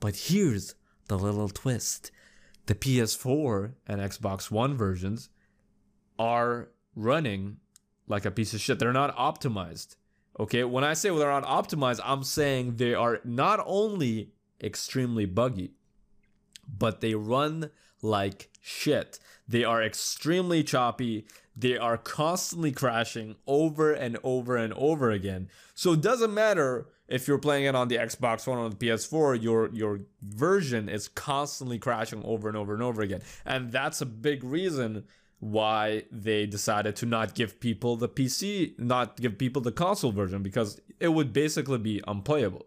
[0.00, 0.74] But here's
[1.08, 2.10] the little twist
[2.64, 5.28] the PS4 and Xbox One versions
[6.18, 7.58] are running
[8.08, 8.78] like a piece of shit.
[8.78, 9.96] They're not optimized.
[10.38, 15.74] Okay, when I say they're not optimized, I'm saying they are not only extremely buggy,
[16.78, 17.70] but they run
[18.02, 19.18] like shit.
[19.48, 21.26] They are extremely choppy.
[21.56, 25.48] They are constantly crashing over and over and over again.
[25.74, 29.42] So it doesn't matter if you're playing it on the Xbox One or the PS4,
[29.42, 33.20] your your version is constantly crashing over and over and over again.
[33.44, 35.04] And that's a big reason
[35.40, 40.42] why they decided to not give people the PC, not give people the console version
[40.42, 42.66] because it would basically be unplayable.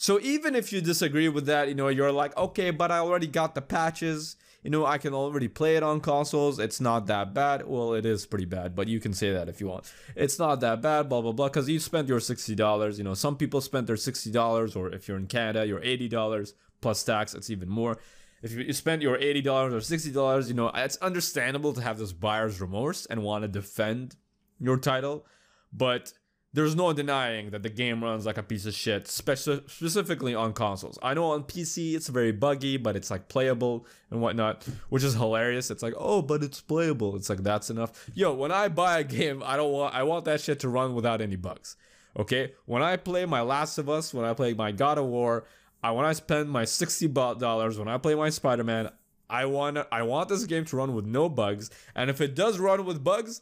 [0.00, 3.26] So even if you disagree with that, you know, you're like, okay, but I already
[3.26, 6.58] got the patches you know, I can already play it on consoles.
[6.58, 7.66] It's not that bad.
[7.66, 9.90] Well, it is pretty bad, but you can say that if you want.
[10.14, 12.98] It's not that bad, blah, blah, blah, because you spent your $60.
[12.98, 17.02] You know, some people spent their $60, or if you're in Canada, your $80 plus
[17.02, 17.98] tax, it's even more.
[18.42, 22.60] If you spent your $80 or $60, you know, it's understandable to have this buyer's
[22.60, 24.16] remorse and want to defend
[24.58, 25.24] your title,
[25.72, 26.12] but
[26.52, 30.52] there's no denying that the game runs like a piece of shit, speci- specifically on
[30.52, 30.98] consoles.
[31.00, 35.14] I know on PC it's very buggy, but it's like playable and whatnot, which is
[35.14, 35.70] hilarious.
[35.70, 37.14] It's like, oh, but it's playable.
[37.14, 38.10] It's like that's enough.
[38.14, 40.94] Yo, when I buy a game, I don't want I want that shit to run
[40.94, 41.76] without any bugs.
[42.18, 45.44] Okay, when I play my Last of Us, when I play my God of War,
[45.84, 48.90] I when I spend my sixty dollars, when I play my Spider Man,
[49.28, 52.58] I want I want this game to run with no bugs, and if it does
[52.58, 53.40] run with bugs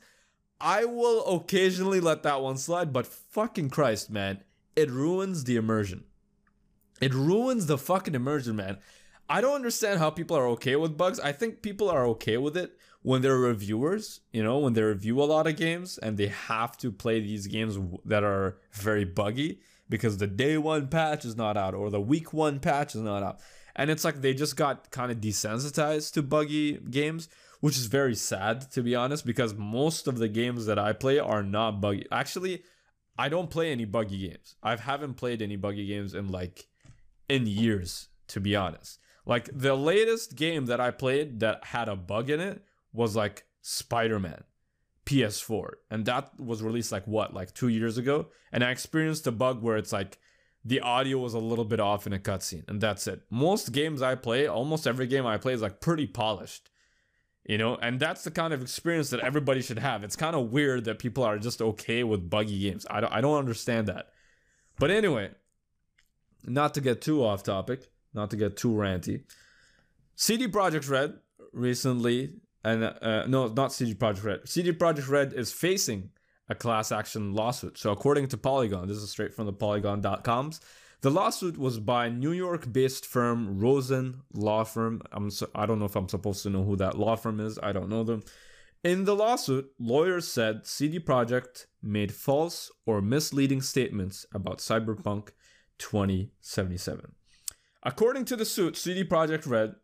[0.61, 4.43] I will occasionally let that one slide, but fucking Christ, man,
[4.75, 6.05] it ruins the immersion.
[7.01, 8.79] It ruins the fucking immersion, man.
[9.29, 11.21] I don't understand how people are okay with bugs.
[11.21, 15.23] I think people are okay with it when they're reviewers, you know, when they review
[15.23, 19.61] a lot of games and they have to play these games that are very buggy
[19.89, 23.23] because the day one patch is not out or the week one patch is not
[23.23, 23.39] out.
[23.77, 27.29] And it's like they just got kind of desensitized to buggy games
[27.61, 31.19] which is very sad to be honest because most of the games that I play
[31.19, 32.07] are not buggy.
[32.11, 32.63] Actually,
[33.19, 34.55] I don't play any buggy games.
[34.63, 36.69] I haven't played any buggy games in like
[37.29, 39.01] in years to be honest.
[39.27, 43.45] Like the latest game that I played that had a bug in it was like
[43.61, 44.45] Spider-Man
[45.05, 49.33] PS4 and that was released like what like 2 years ago and I experienced a
[49.33, 50.19] bug where it's like
[50.65, 53.23] the audio was a little bit off in a cutscene and that's it.
[53.31, 56.71] Most games I play, almost every game I play is like pretty polished
[57.49, 57.75] you know?
[57.75, 60.05] And that's the kind of experience that everybody should have.
[60.05, 62.87] It's kind of weird that people are just okay with buggy games.
[62.89, 64.11] I don't, I don't understand that.
[64.79, 65.31] But anyway
[66.45, 69.23] not to get too off topic not to get too ranty
[70.15, 71.15] cd projekt red
[71.53, 72.31] recently
[72.65, 74.49] and uh, no not cd projekt red.
[74.49, 76.11] Cd projekt red is facing
[76.51, 77.79] a class action lawsuit.
[77.79, 80.61] So according to polygon this is straight from the polygon.coms
[81.01, 85.03] the lawsuit was by New York based firm Rosen Law Firm.
[85.13, 87.59] I'm so, I don't know if I'm supposed to know who that law firm is.
[87.63, 88.23] I don't know them.
[88.85, 95.31] In the lawsuit, lawyers said CD Projekt made false or misleading statements about Cyberpunk
[95.79, 97.13] 2077.
[97.83, 99.75] According to the suit, CD Projekt Red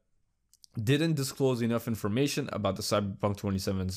[0.82, 3.90] didn't disclose enough information about the Cyberpunk 27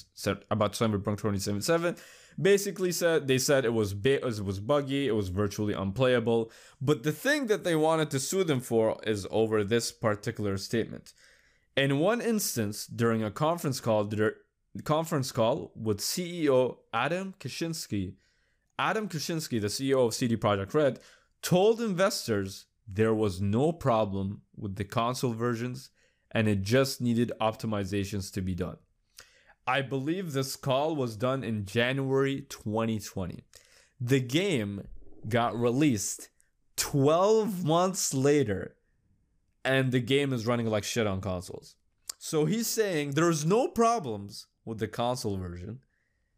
[0.52, 1.96] about Cyberpunk 2077
[2.40, 6.52] basically said they said it was ba- it was buggy, it was virtually unplayable.
[6.82, 11.14] But the thing that they wanted to sue them for is over this particular statement.
[11.76, 14.34] In one instance, during a conference call, the
[14.84, 18.14] conference call with CEO Adam Kashinsky,
[18.80, 21.00] Adam Kashinsky, the CEO of CD Projekt Red,
[21.42, 25.90] told investors there was no problem with the console versions
[26.32, 28.78] and it just needed optimizations to be done.
[29.68, 33.44] I believe this call was done in January 2020.
[34.00, 34.88] The game
[35.28, 36.30] got released
[36.78, 38.76] 12 months later
[39.66, 41.76] and the game is running like shit on consoles.
[42.18, 45.80] So he's saying there's no problems with the console version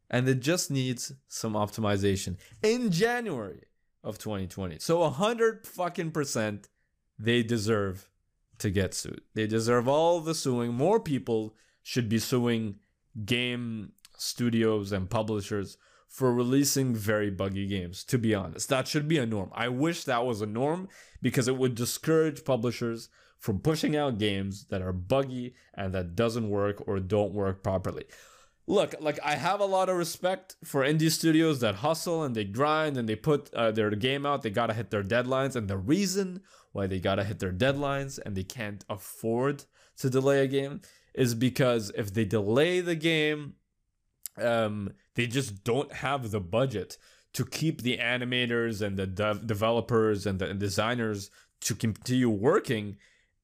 [0.09, 3.65] and it just needs some optimization in January
[4.03, 4.79] of 2020.
[4.79, 6.67] So 100 fucking percent
[7.19, 8.09] they deserve
[8.57, 9.21] to get sued.
[9.35, 10.73] They deserve all the suing.
[10.73, 11.53] More people
[11.83, 12.79] should be suing
[13.25, 18.67] game studios and publishers for releasing very buggy games, to be honest.
[18.69, 19.51] That should be a norm.
[19.53, 20.89] I wish that was a norm
[21.21, 26.49] because it would discourage publishers from pushing out games that are buggy and that doesn't
[26.49, 28.05] work or don't work properly.
[28.67, 32.43] Look, like I have a lot of respect for indie studios that hustle and they
[32.43, 34.43] grind and they put uh, their game out.
[34.43, 36.41] They gotta hit their deadlines, and the reason
[36.71, 39.63] why they gotta hit their deadlines and they can't afford
[39.97, 40.81] to delay a game
[41.13, 43.53] is because if they delay the game,
[44.37, 46.97] um, they just don't have the budget
[47.33, 51.29] to keep the animators and the dev- developers and the designers
[51.61, 52.97] to continue working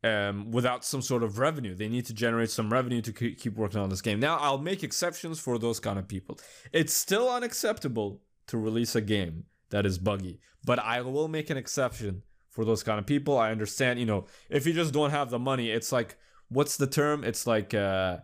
[0.03, 1.76] um, without some sort of revenue.
[1.76, 4.20] They need to generate some revenue to keep working on this game.
[4.20, 6.39] Now, I'll make exceptions for those kind of people.
[6.72, 11.57] It's still unacceptable to release a game that is buggy, but I will make an
[11.57, 13.38] exception for those kind of people.
[13.38, 16.18] I understand, you know, if you just don't have the money, it's like,
[16.49, 17.23] what's the term?
[17.23, 18.17] It's like, uh,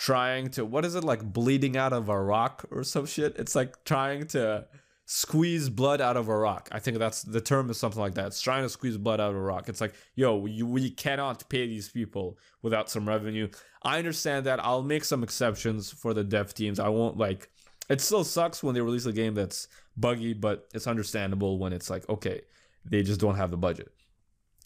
[0.00, 3.36] trying to what is it like bleeding out of a rock or some shit?
[3.38, 4.66] It's like trying to
[5.04, 6.70] squeeze blood out of a rock.
[6.72, 8.28] I think that's the term is something like that.
[8.28, 9.68] It's trying to squeeze blood out of a rock.
[9.68, 13.48] It's like yo you, we cannot pay these people without some revenue.
[13.82, 14.64] I understand that.
[14.64, 16.80] I'll make some exceptions for the dev teams.
[16.80, 17.50] I won't like
[17.90, 19.68] it still sucks when they release a game that's
[19.98, 22.40] buggy but it's understandable when it's like okay
[22.86, 23.92] they just don't have the budget.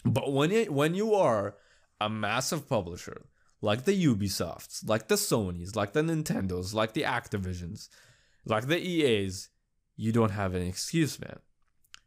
[0.04, 1.56] But when it, when you are
[2.04, 3.26] a massive publisher
[3.64, 7.88] like the Ubisofts, like the Sonys, like the Nintendos, like the Activisions,
[8.44, 9.48] like the EAs,
[9.96, 11.38] you don't have any excuse, man.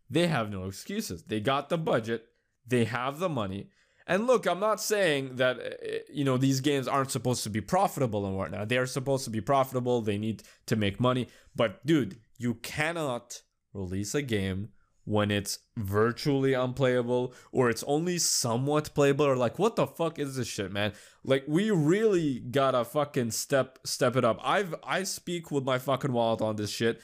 [0.07, 1.23] They have no excuses.
[1.23, 2.27] They got the budget,
[2.65, 3.69] they have the money.
[4.05, 7.59] And look, I'm not saying that uh, you know these games aren't supposed to be
[7.59, 8.69] profitable and whatnot.
[8.69, 10.01] They are supposed to be profitable.
[10.01, 11.27] They need to make money.
[11.55, 13.41] But dude, you cannot
[13.73, 14.69] release a game
[15.07, 20.35] when it's virtually unplayable or it's only somewhat playable or like what the fuck is
[20.35, 20.91] this shit man?
[21.23, 24.37] Like we really gotta fucking step step it up.
[24.43, 26.99] I've i speak with my fucking wallet on this shit.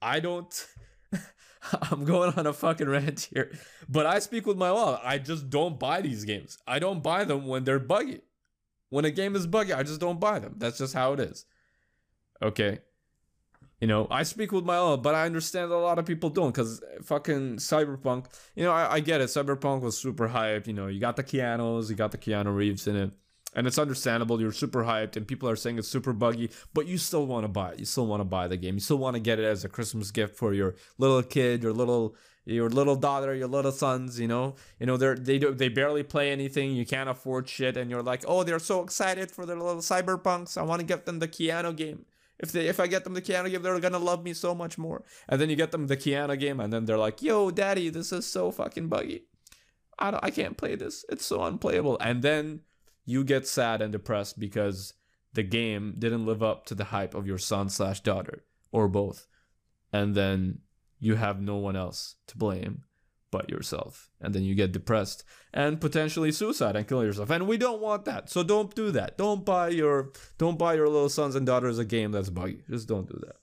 [0.00, 0.68] I don't
[1.90, 3.50] i'm going on a fucking rant here
[3.88, 5.00] but i speak with my wallet.
[5.02, 6.58] I just don't buy these games.
[6.64, 8.20] I don't buy them when they're buggy.
[8.90, 10.54] When a game is buggy i just don't buy them.
[10.58, 11.44] That's just how it is.
[12.40, 12.78] Okay
[13.80, 16.52] you know, I speak with my own, but I understand a lot of people don't
[16.52, 18.26] because fucking Cyberpunk,
[18.56, 19.24] you know, I, I get it.
[19.24, 20.66] Cyberpunk was super hyped.
[20.66, 23.12] You know, you got the Keanu's, you got the Keanu Reeves in it.
[23.54, 24.40] And it's understandable.
[24.40, 27.48] You're super hyped, and people are saying it's super buggy, but you still want to
[27.48, 27.78] buy it.
[27.78, 28.74] You still want to buy the game.
[28.74, 31.72] You still want to get it as a Christmas gift for your little kid, your
[31.72, 32.14] little
[32.44, 36.02] your little daughter, your little sons, you know, you know, they're they do they barely
[36.02, 36.72] play anything.
[36.72, 40.56] You can't afford shit, and you're like, oh, they're so excited for their little cyberpunks.
[40.58, 42.04] I want to get them the Keanu game.
[42.38, 44.78] If they if I get them the Keanu game, they're gonna love me so much
[44.78, 45.04] more.
[45.28, 48.12] And then you get them the Keanu game, and then they're like, "Yo, daddy, this
[48.12, 49.24] is so fucking buggy.
[49.98, 51.04] I don't, I can't play this.
[51.08, 52.60] It's so unplayable." And then
[53.04, 54.94] you get sad and depressed because
[55.32, 59.26] the game didn't live up to the hype of your son slash daughter or both,
[59.92, 60.60] and then
[61.00, 62.84] you have no one else to blame
[63.30, 64.10] but yourself.
[64.20, 67.30] And then you get depressed and potentially suicide and kill yourself.
[67.30, 68.30] And we don't want that.
[68.30, 69.18] So don't do that.
[69.18, 72.62] Don't buy your don't buy your little sons and daughters a game that's buggy.
[72.68, 73.36] Just don't do that.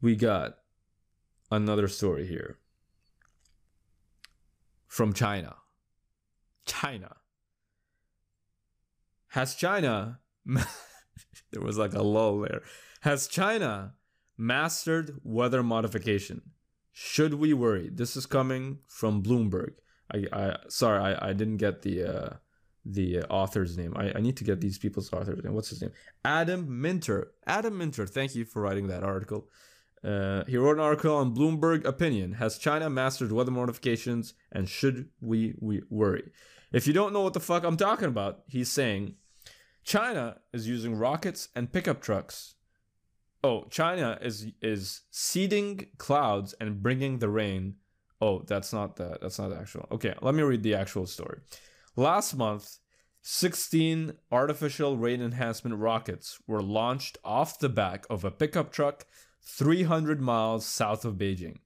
[0.00, 0.58] We got
[1.50, 2.58] another story here
[4.86, 5.56] from China.
[6.64, 7.16] China.
[9.28, 10.20] Has China
[11.52, 12.62] there was like a lull there.
[13.02, 13.94] Has China
[14.36, 16.42] mastered weather modification?
[16.92, 17.90] Should we worry?
[17.92, 19.74] This is coming from Bloomberg.
[20.12, 22.36] I, I sorry, I, I didn't get the uh,
[22.84, 23.94] the author's name.
[23.96, 25.54] I, I need to get these people's author's name.
[25.54, 25.92] What's his name?
[26.24, 27.32] Adam Minter.
[27.46, 28.06] Adam Minter.
[28.06, 29.48] Thank you for writing that article.
[30.02, 32.32] Uh, he wrote an article on Bloomberg Opinion.
[32.32, 36.30] Has China mastered weather modifications and should we, we worry?
[36.72, 39.16] If you don't know what the fuck I'm talking about, he's saying
[39.84, 42.54] China is using rockets and pickup trucks
[43.42, 47.76] Oh, China is is seeding clouds and bringing the rain.
[48.20, 49.86] Oh, that's not the that's not actual.
[49.90, 51.40] Okay, let me read the actual story.
[51.96, 52.78] Last month,
[53.22, 59.06] 16 artificial rain enhancement rockets were launched off the back of a pickup truck
[59.42, 61.58] 300 miles south of Beijing.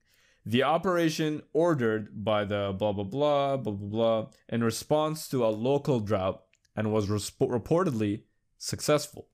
[0.46, 5.48] The operation ordered by the blah blah blah blah blah blah in response to a
[5.48, 6.42] local drought
[6.76, 8.22] and was reportedly
[8.58, 9.28] successful.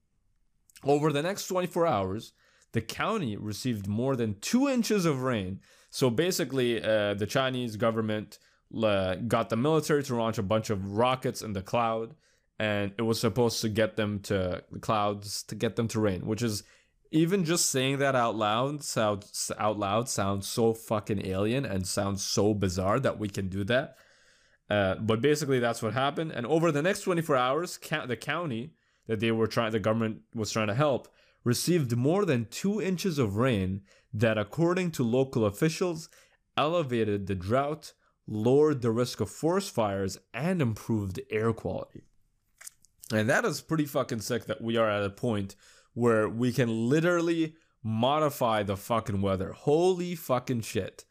[0.84, 2.32] Over the next 24 hours,
[2.72, 5.60] the county received more than two inches of rain.
[5.90, 8.38] So basically, uh, the Chinese government
[8.82, 12.14] uh, got the military to launch a bunch of rockets in the cloud,
[12.58, 16.26] and it was supposed to get them to the clouds to get them to rain,
[16.26, 16.62] which is
[17.10, 22.22] even just saying that out loud sounds out loud sounds so fucking alien and sounds
[22.22, 23.96] so bizarre that we can do that.
[24.68, 26.30] Uh, but basically, that's what happened.
[26.30, 28.74] And over the next 24 hours, ca- the county
[29.10, 31.08] that they were trying, the government was trying to help,
[31.42, 33.80] received more than two inches of rain
[34.14, 36.08] that, according to local officials,
[36.56, 37.92] elevated the drought,
[38.28, 42.04] lowered the risk of forest fires, and improved air quality.
[43.12, 45.56] And that is pretty fucking sick that we are at a point
[45.92, 49.50] where we can literally modify the fucking weather.
[49.50, 51.04] Holy fucking shit.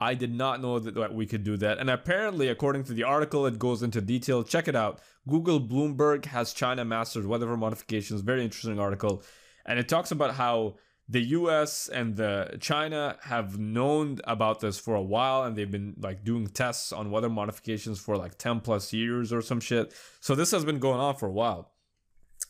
[0.00, 1.78] I did not know that, we could do that.
[1.78, 4.44] And apparently, according to the article, it goes into detail.
[4.44, 5.00] Check it out.
[5.26, 8.20] Google Bloomberg has China mastered weather modifications.
[8.20, 9.22] Very interesting article.
[9.66, 10.76] And it talks about how
[11.08, 15.94] the US and the China have known about this for a while and they've been
[15.98, 19.94] like doing tests on weather modifications for like 10 plus years or some shit.
[20.20, 21.72] So this has been going on for a while.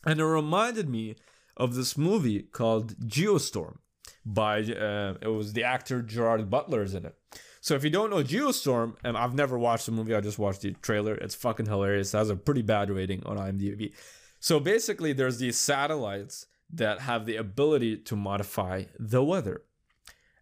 [0.05, 1.15] And it reminded me
[1.57, 3.77] of this movie called Geostorm
[4.33, 7.15] by uh, it was the actor Gerard Butler is in it.
[7.61, 10.61] So if you don't know Geostorm, and I've never watched the movie, I just watched
[10.61, 11.15] the trailer.
[11.15, 12.13] It's fucking hilarious.
[12.13, 13.93] It has a pretty bad rating on IMDb.
[14.39, 19.63] So basically, there's these satellites that have the ability to modify the weather.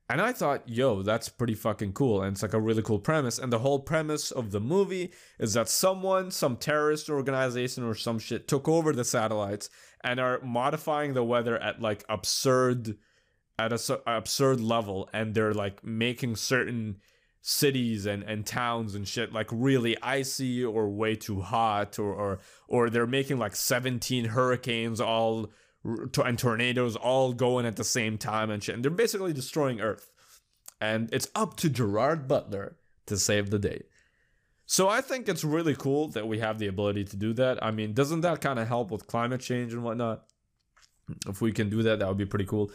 [0.10, 2.22] And I thought, yo, that's pretty fucking cool.
[2.22, 3.40] And it's like a really cool premise.
[3.40, 8.20] And the whole premise of the movie is that someone, some terrorist organization or some
[8.20, 9.70] shit, took over the satellites
[10.02, 12.98] and are modifying the weather at like absurd,
[13.60, 15.10] at a absurd level.
[15.14, 16.98] And they're like making certain
[17.42, 22.40] cities and, and towns and shit like really icy or way too hot or, or,
[22.68, 25.50] or they're making like 17 hurricanes all
[25.84, 28.76] and tornadoes all going at the same time and shit.
[28.76, 30.12] And they're basically destroying Earth.
[30.82, 33.84] And it's up to Gerard Butler to save the day.
[34.66, 37.64] So I think it's really cool that we have the ability to do that.
[37.64, 40.26] I mean, doesn't that kind of help with climate change and whatnot?
[41.26, 42.70] If we can do that, that would be pretty cool.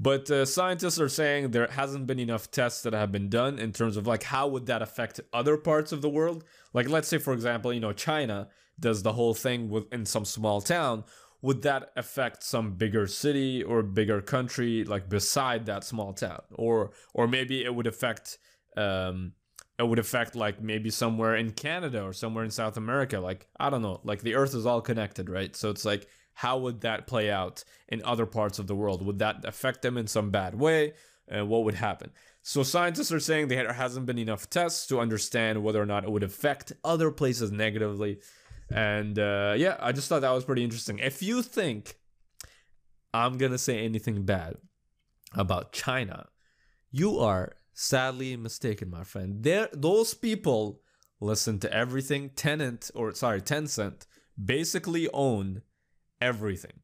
[0.00, 3.72] But uh, scientists are saying there hasn't been enough tests that have been done in
[3.72, 6.44] terms of like how would that affect other parts of the world?
[6.72, 10.24] Like let's say for example, you know, China does the whole thing with in some
[10.24, 11.04] small town.
[11.42, 16.42] Would that affect some bigger city or bigger country like beside that small town?
[16.54, 18.38] Or or maybe it would affect
[18.76, 19.32] um
[19.80, 23.18] it would affect like maybe somewhere in Canada or somewhere in South America.
[23.18, 24.00] Like I don't know.
[24.04, 25.54] Like the earth is all connected right?
[25.56, 26.06] So it's like
[26.42, 29.96] how would that play out in other parts of the world would that affect them
[29.96, 30.92] in some bad way
[31.28, 32.10] and what would happen
[32.42, 36.10] so scientists are saying there hasn't been enough tests to understand whether or not it
[36.10, 38.18] would affect other places negatively
[38.70, 40.98] and uh, yeah, I just thought that was pretty interesting.
[40.98, 41.96] If you think
[43.14, 44.56] I'm going to say anything bad
[45.34, 46.26] about China,
[46.90, 49.42] you are sadly mistaken, my friend.
[49.42, 50.82] There, those people
[51.20, 52.30] listen to everything.
[52.30, 54.06] Tenant, or sorry, Tencent,
[54.42, 55.62] basically own
[56.20, 56.80] everything.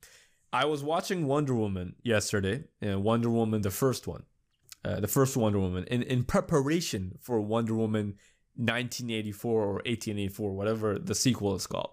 [0.52, 4.24] I was watching Wonder Woman yesterday, and Wonder Woman, the first one,
[4.84, 8.18] uh, the first Wonder Woman, in, in preparation for Wonder Woman
[8.56, 11.90] 1984 or 1884, whatever the sequel is called.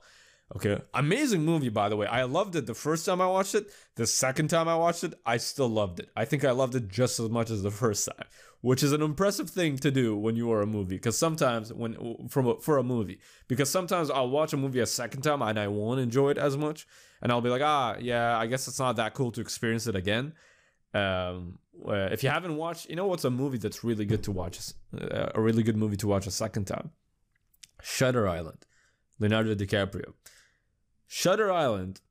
[0.56, 2.08] Okay, amazing movie by the way.
[2.08, 3.72] I loved it the first time I watched it.
[3.95, 6.10] The second time I watched it, I still loved it.
[6.16, 8.28] I think I loved it just as much as the first time,
[8.60, 10.95] which is an impressive thing to do when you are a movie.
[10.95, 15.22] Because sometimes when from for a movie, because sometimes I'll watch a movie a second
[15.22, 16.86] time and I won't enjoy it as much,
[17.22, 19.95] and I'll be like, ah, yeah, I guess it's not that cool to experience it
[19.95, 20.34] again.
[20.93, 24.32] Um, uh, if you haven't watched, you know what's a movie that's really good to
[24.34, 24.60] watch,
[24.99, 26.91] uh, a really good movie to watch a second time?
[27.82, 28.66] Shutter Island,
[29.18, 30.14] Leonardo DiCaprio.
[31.14, 32.01] Shutter Island,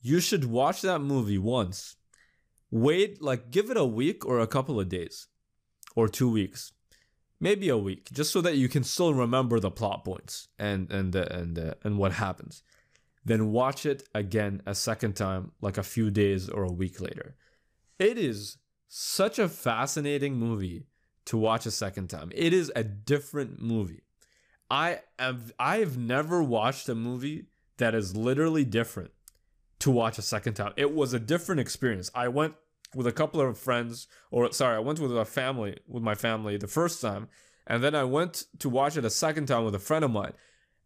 [0.00, 1.96] you should watch that movie once.
[2.70, 5.28] Wait, like give it a week or a couple of days,
[5.94, 6.72] or two weeks,
[7.40, 11.16] maybe a week, just so that you can still remember the plot points and and
[11.16, 12.62] uh, and uh, and what happens.
[13.24, 17.36] Then watch it again a second time, like a few days or a week later
[17.98, 20.86] it is such a fascinating movie
[21.26, 22.30] to watch a second time.
[22.34, 24.02] It is a different movie.
[24.70, 27.46] I have I've never watched a movie
[27.78, 29.10] that is literally different
[29.80, 30.72] to watch a second time.
[30.76, 32.10] It was a different experience.
[32.14, 32.54] I went
[32.94, 36.56] with a couple of friends or sorry, I went with a family with my family
[36.56, 37.28] the first time
[37.66, 40.32] and then I went to watch it a second time with a friend of mine.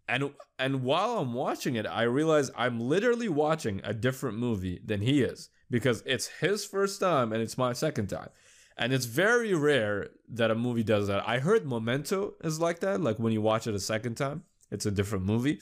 [0.08, 5.02] And and while I'm watching it, I realize I'm literally watching a different movie than
[5.02, 8.30] he is because it's his first time and it's my second time.
[8.76, 11.28] And it's very rare that a movie does that.
[11.28, 13.00] I heard Memento is like that.
[13.00, 15.60] Like when you watch it a second time, it's a different movie.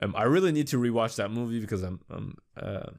[0.00, 2.90] Um, I really need to rewatch that movie because I'm, I'm uh,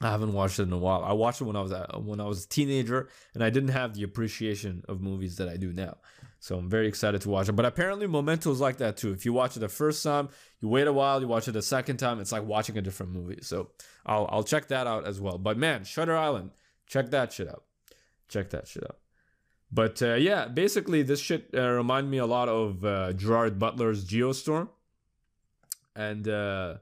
[0.00, 1.02] I haven't watched it in a while.
[1.04, 3.70] I watched it when I was a, when I was a teenager, and I didn't
[3.70, 5.96] have the appreciation of movies that I do now.
[6.38, 7.52] So I'm very excited to watch it.
[7.52, 9.12] But apparently, Memento is like that too.
[9.12, 10.28] If you watch it the first time,
[10.60, 13.12] you wait a while, you watch it the second time, it's like watching a different
[13.12, 13.38] movie.
[13.40, 13.70] So
[14.04, 15.38] I'll I'll check that out as well.
[15.38, 16.50] But man, Shutter Island,
[16.86, 17.64] check that shit out.
[18.28, 18.98] Check that shit out.
[19.72, 24.04] But uh, yeah, basically, this shit uh, remind me a lot of uh, Gerard Butler's
[24.04, 24.68] Geostorm.
[25.96, 26.74] And uh,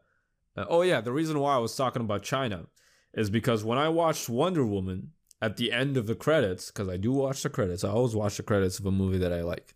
[0.57, 2.67] uh, oh yeah, the reason why I was talking about China
[3.15, 6.97] is because when I watched Wonder Woman at the end of the credits, because I
[6.97, 9.75] do watch the credits, I always watch the credits of a movie that I like.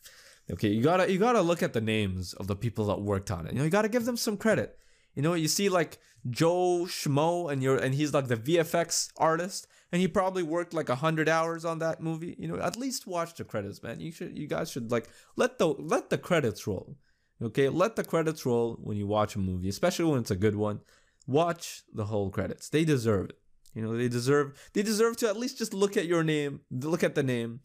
[0.50, 3.46] Okay, you gotta you gotta look at the names of the people that worked on
[3.46, 3.52] it.
[3.52, 4.78] You know, you gotta give them some credit.
[5.14, 5.98] You know, you see like
[6.30, 10.88] Joe Schmo, and you're and he's like the VFX artist, and he probably worked like
[10.88, 12.34] hundred hours on that movie.
[12.38, 14.00] You know, at least watch the credits, man.
[14.00, 16.96] You should, you guys should like let the let the credits roll.
[17.40, 20.56] Okay, let the credits roll when you watch a movie, especially when it's a good
[20.56, 20.80] one
[21.28, 22.70] watch the whole credits.
[22.70, 23.38] They deserve it.
[23.74, 27.04] You know, they deserve they deserve to at least just look at your name, look
[27.04, 27.60] at the name,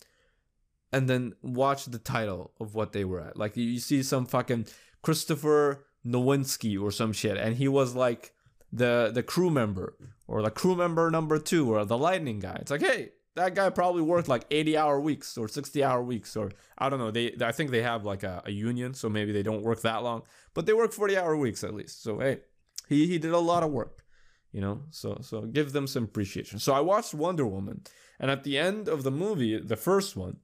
[0.91, 3.37] and then watch the title of what they were at.
[3.37, 4.67] Like you see some fucking
[5.01, 8.33] Christopher Nowinski or some shit, and he was like
[8.71, 9.95] the the crew member
[10.27, 12.57] or the crew member number two or the lightning guy.
[12.59, 16.35] It's like, hey, that guy probably worked like 80 hour weeks or 60 hour weeks
[16.35, 17.11] or I don't know.
[17.11, 20.03] They I think they have like a, a union, so maybe they don't work that
[20.03, 20.23] long,
[20.53, 22.03] but they work 40 hour weeks at least.
[22.03, 22.41] So hey,
[22.87, 24.03] he he did a lot of work,
[24.51, 24.83] you know.
[24.91, 26.59] So so give them some appreciation.
[26.59, 27.81] So I watched Wonder Woman,
[28.19, 30.37] and at the end of the movie, the first one,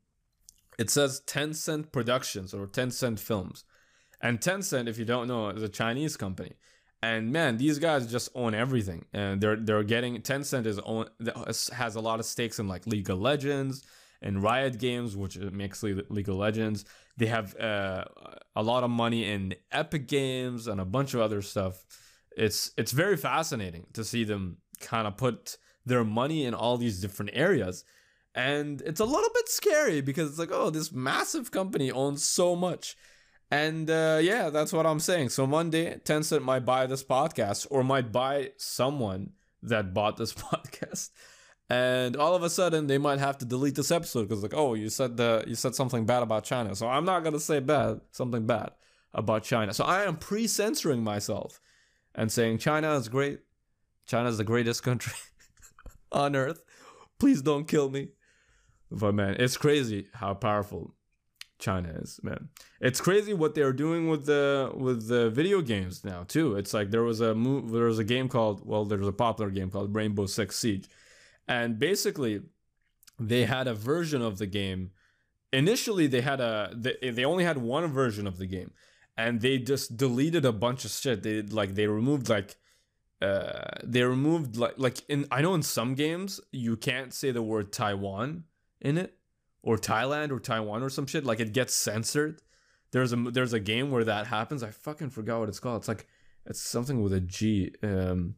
[0.78, 3.66] it says Tencent Productions or Tencent Films,
[4.22, 6.54] and Tencent, if you don't know, is a Chinese company.
[7.02, 11.06] And man, these guys just own everything, and they're they're getting Tencent is own
[11.74, 13.84] has a lot of stakes in like League of Legends
[14.22, 16.84] and Riot Games, which makes League of Legends.
[17.16, 18.04] They have uh,
[18.56, 21.86] a lot of money in Epic Games and a bunch of other stuff.
[22.36, 27.00] It's it's very fascinating to see them kind of put their money in all these
[27.00, 27.86] different areas.
[28.36, 32.58] And it's a little bit scary because it's like oh this massive company owns so
[32.58, 32.98] much
[33.52, 37.68] and uh, yeah that's what i'm saying so Monday, day tencent might buy this podcast
[37.70, 39.32] or might buy someone
[39.64, 41.10] that bought this podcast
[41.70, 44.74] and all of a sudden they might have to delete this episode because like oh
[44.74, 48.00] you said the you said something bad about china so i'm not gonna say bad
[48.12, 48.72] something bad
[49.14, 51.60] about china so i am pre-censoring myself
[52.16, 53.40] and saying China is great.
[54.06, 55.14] China is the greatest country
[56.12, 56.62] on earth.
[57.20, 58.10] Please don't kill me.
[58.92, 60.96] But man, it's crazy how powerful
[61.60, 62.48] China is, man.
[62.80, 66.56] It's crazy what they're doing with the with the video games now too.
[66.56, 69.14] It's like there was a move, there was a game called well, there was a
[69.14, 70.88] popular game called Rainbow Six Siege,
[71.48, 72.42] and basically
[73.20, 74.92] they had a version of the game.
[75.52, 78.72] Initially, they had a they, they only had one version of the game,
[79.18, 81.24] and they just deleted a bunch of shit.
[81.24, 82.56] They like they removed like
[83.22, 87.42] uh they removed like like in I know in some games you can't say the
[87.42, 88.46] word Taiwan
[88.80, 89.19] in it
[89.62, 92.42] or Thailand or Taiwan or some shit like it gets censored.
[92.92, 94.64] There's a there's a game where that happens.
[94.64, 95.82] I fucking forgot what it's called.
[95.82, 96.08] It's like
[96.46, 97.74] it's something with a G.
[97.84, 98.36] Um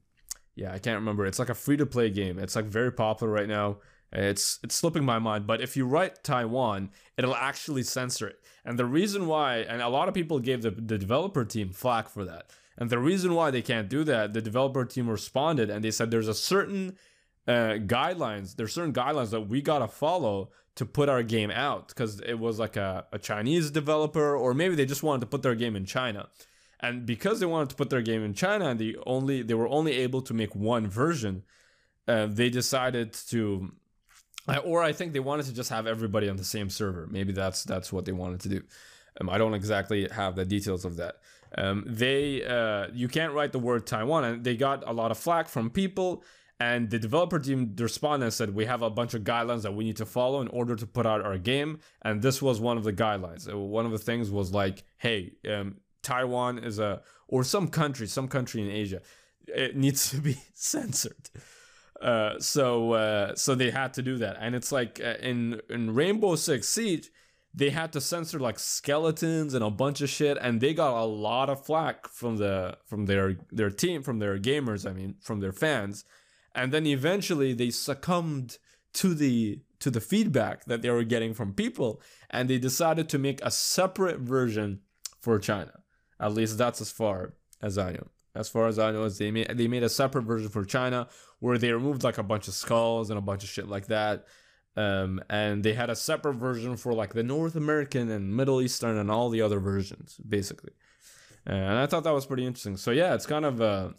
[0.55, 1.25] yeah, I can't remember.
[1.25, 2.37] It's like a free to play game.
[2.37, 3.77] It's like very popular right now.
[4.11, 8.39] It's it's slipping my mind, but if you write Taiwan, it'll actually censor it.
[8.65, 12.09] And the reason why, and a lot of people gave the, the developer team flack
[12.09, 12.51] for that.
[12.77, 16.11] And the reason why they can't do that, the developer team responded and they said
[16.11, 16.97] there's a certain
[17.47, 22.19] uh, guidelines, there's certain guidelines that we gotta follow to put our game out because
[22.21, 25.55] it was like a, a Chinese developer, or maybe they just wanted to put their
[25.55, 26.29] game in China.
[26.79, 29.67] And because they wanted to put their game in China and they only they were
[29.67, 31.43] only able to make one version,
[32.07, 33.71] uh, they decided to
[34.65, 37.07] or I think they wanted to just have everybody on the same server.
[37.07, 38.61] Maybe that's that's what they wanted to do.
[39.19, 41.17] Um, I don't exactly have the details of that.
[41.57, 45.17] Um, they uh, you can't write the word Taiwan, and they got a lot of
[45.17, 46.23] flack from people.
[46.61, 49.83] And the developer team responded and said, "We have a bunch of guidelines that we
[49.83, 52.83] need to follow in order to put out our game." And this was one of
[52.83, 53.51] the guidelines.
[53.51, 58.05] Uh, one of the things was like, "Hey, um, Taiwan is a or some country,
[58.05, 59.01] some country in Asia,
[59.47, 61.31] it needs to be censored."
[61.99, 65.95] Uh, so uh, so they had to do that, and it's like uh, in in
[65.95, 67.09] Rainbow Six Siege,
[67.55, 71.05] they had to censor like skeletons and a bunch of shit, and they got a
[71.05, 75.39] lot of flack from the from their their team, from their gamers, I mean, from
[75.39, 76.05] their fans,
[76.55, 78.57] and then eventually they succumbed
[78.93, 83.17] to the to the feedback that they were getting from people, and they decided to
[83.17, 84.81] make a separate version
[85.19, 85.79] for China.
[86.19, 89.31] At least that's as far as I know as far as I know, is they
[89.31, 91.07] made they made a separate version for China
[91.39, 94.25] where they removed like a bunch of skulls and a bunch of shit like that.
[94.77, 98.97] Um, and they had a separate version for like the North American and Middle Eastern
[98.97, 100.71] and all the other versions, basically.
[101.45, 102.77] And I thought that was pretty interesting.
[102.77, 103.89] So yeah, it's kind of uh,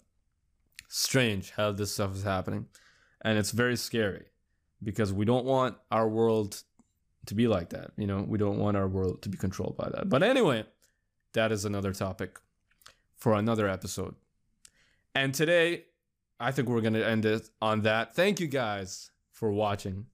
[0.94, 2.66] strange how this stuff is happening,
[3.22, 4.26] and it's very scary
[4.82, 6.62] because we don't want our world
[7.26, 7.92] to be like that.
[7.96, 10.08] You know, we don't want our world to be controlled by that.
[10.10, 10.66] But anyway,
[11.32, 12.38] that is another topic
[13.16, 14.16] for another episode.
[15.14, 15.84] And today,
[16.38, 18.14] I think we're going to end it on that.
[18.14, 20.06] Thank you guys for watching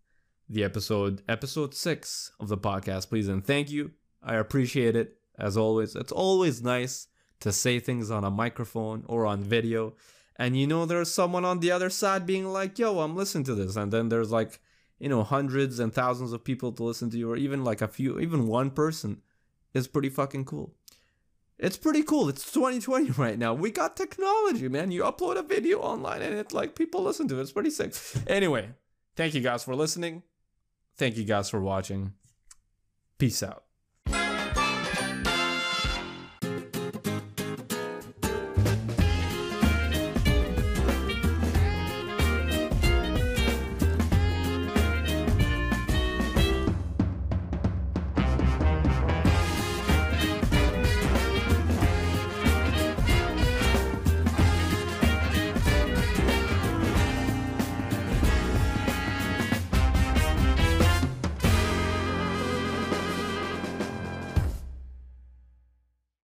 [0.49, 3.29] the episode, episode six of the podcast, please.
[3.29, 3.93] And thank you.
[4.23, 5.97] I appreciate it as always.
[5.97, 7.09] It's always nice
[7.41, 9.95] to say things on a microphone or on video.
[10.39, 13.55] And you know, there's someone on the other side being like, yo, I'm listening to
[13.55, 13.75] this.
[13.77, 14.61] And then there's like,
[14.99, 17.89] you know, hundreds and thousands of people to listen to you, or even like a
[17.89, 19.23] few, even one person
[19.75, 20.75] is pretty fucking cool.
[21.59, 22.29] It's pretty cool.
[22.29, 23.53] It's 2020 right now.
[23.53, 24.93] We got technology, man.
[24.93, 27.43] You upload a video online and it like people listen to it.
[27.43, 27.95] It's pretty sick.
[28.27, 28.71] Anyway,
[29.17, 30.23] thank you guys for listening.
[30.97, 32.13] Thank you guys for watching.
[33.19, 33.68] Peace out.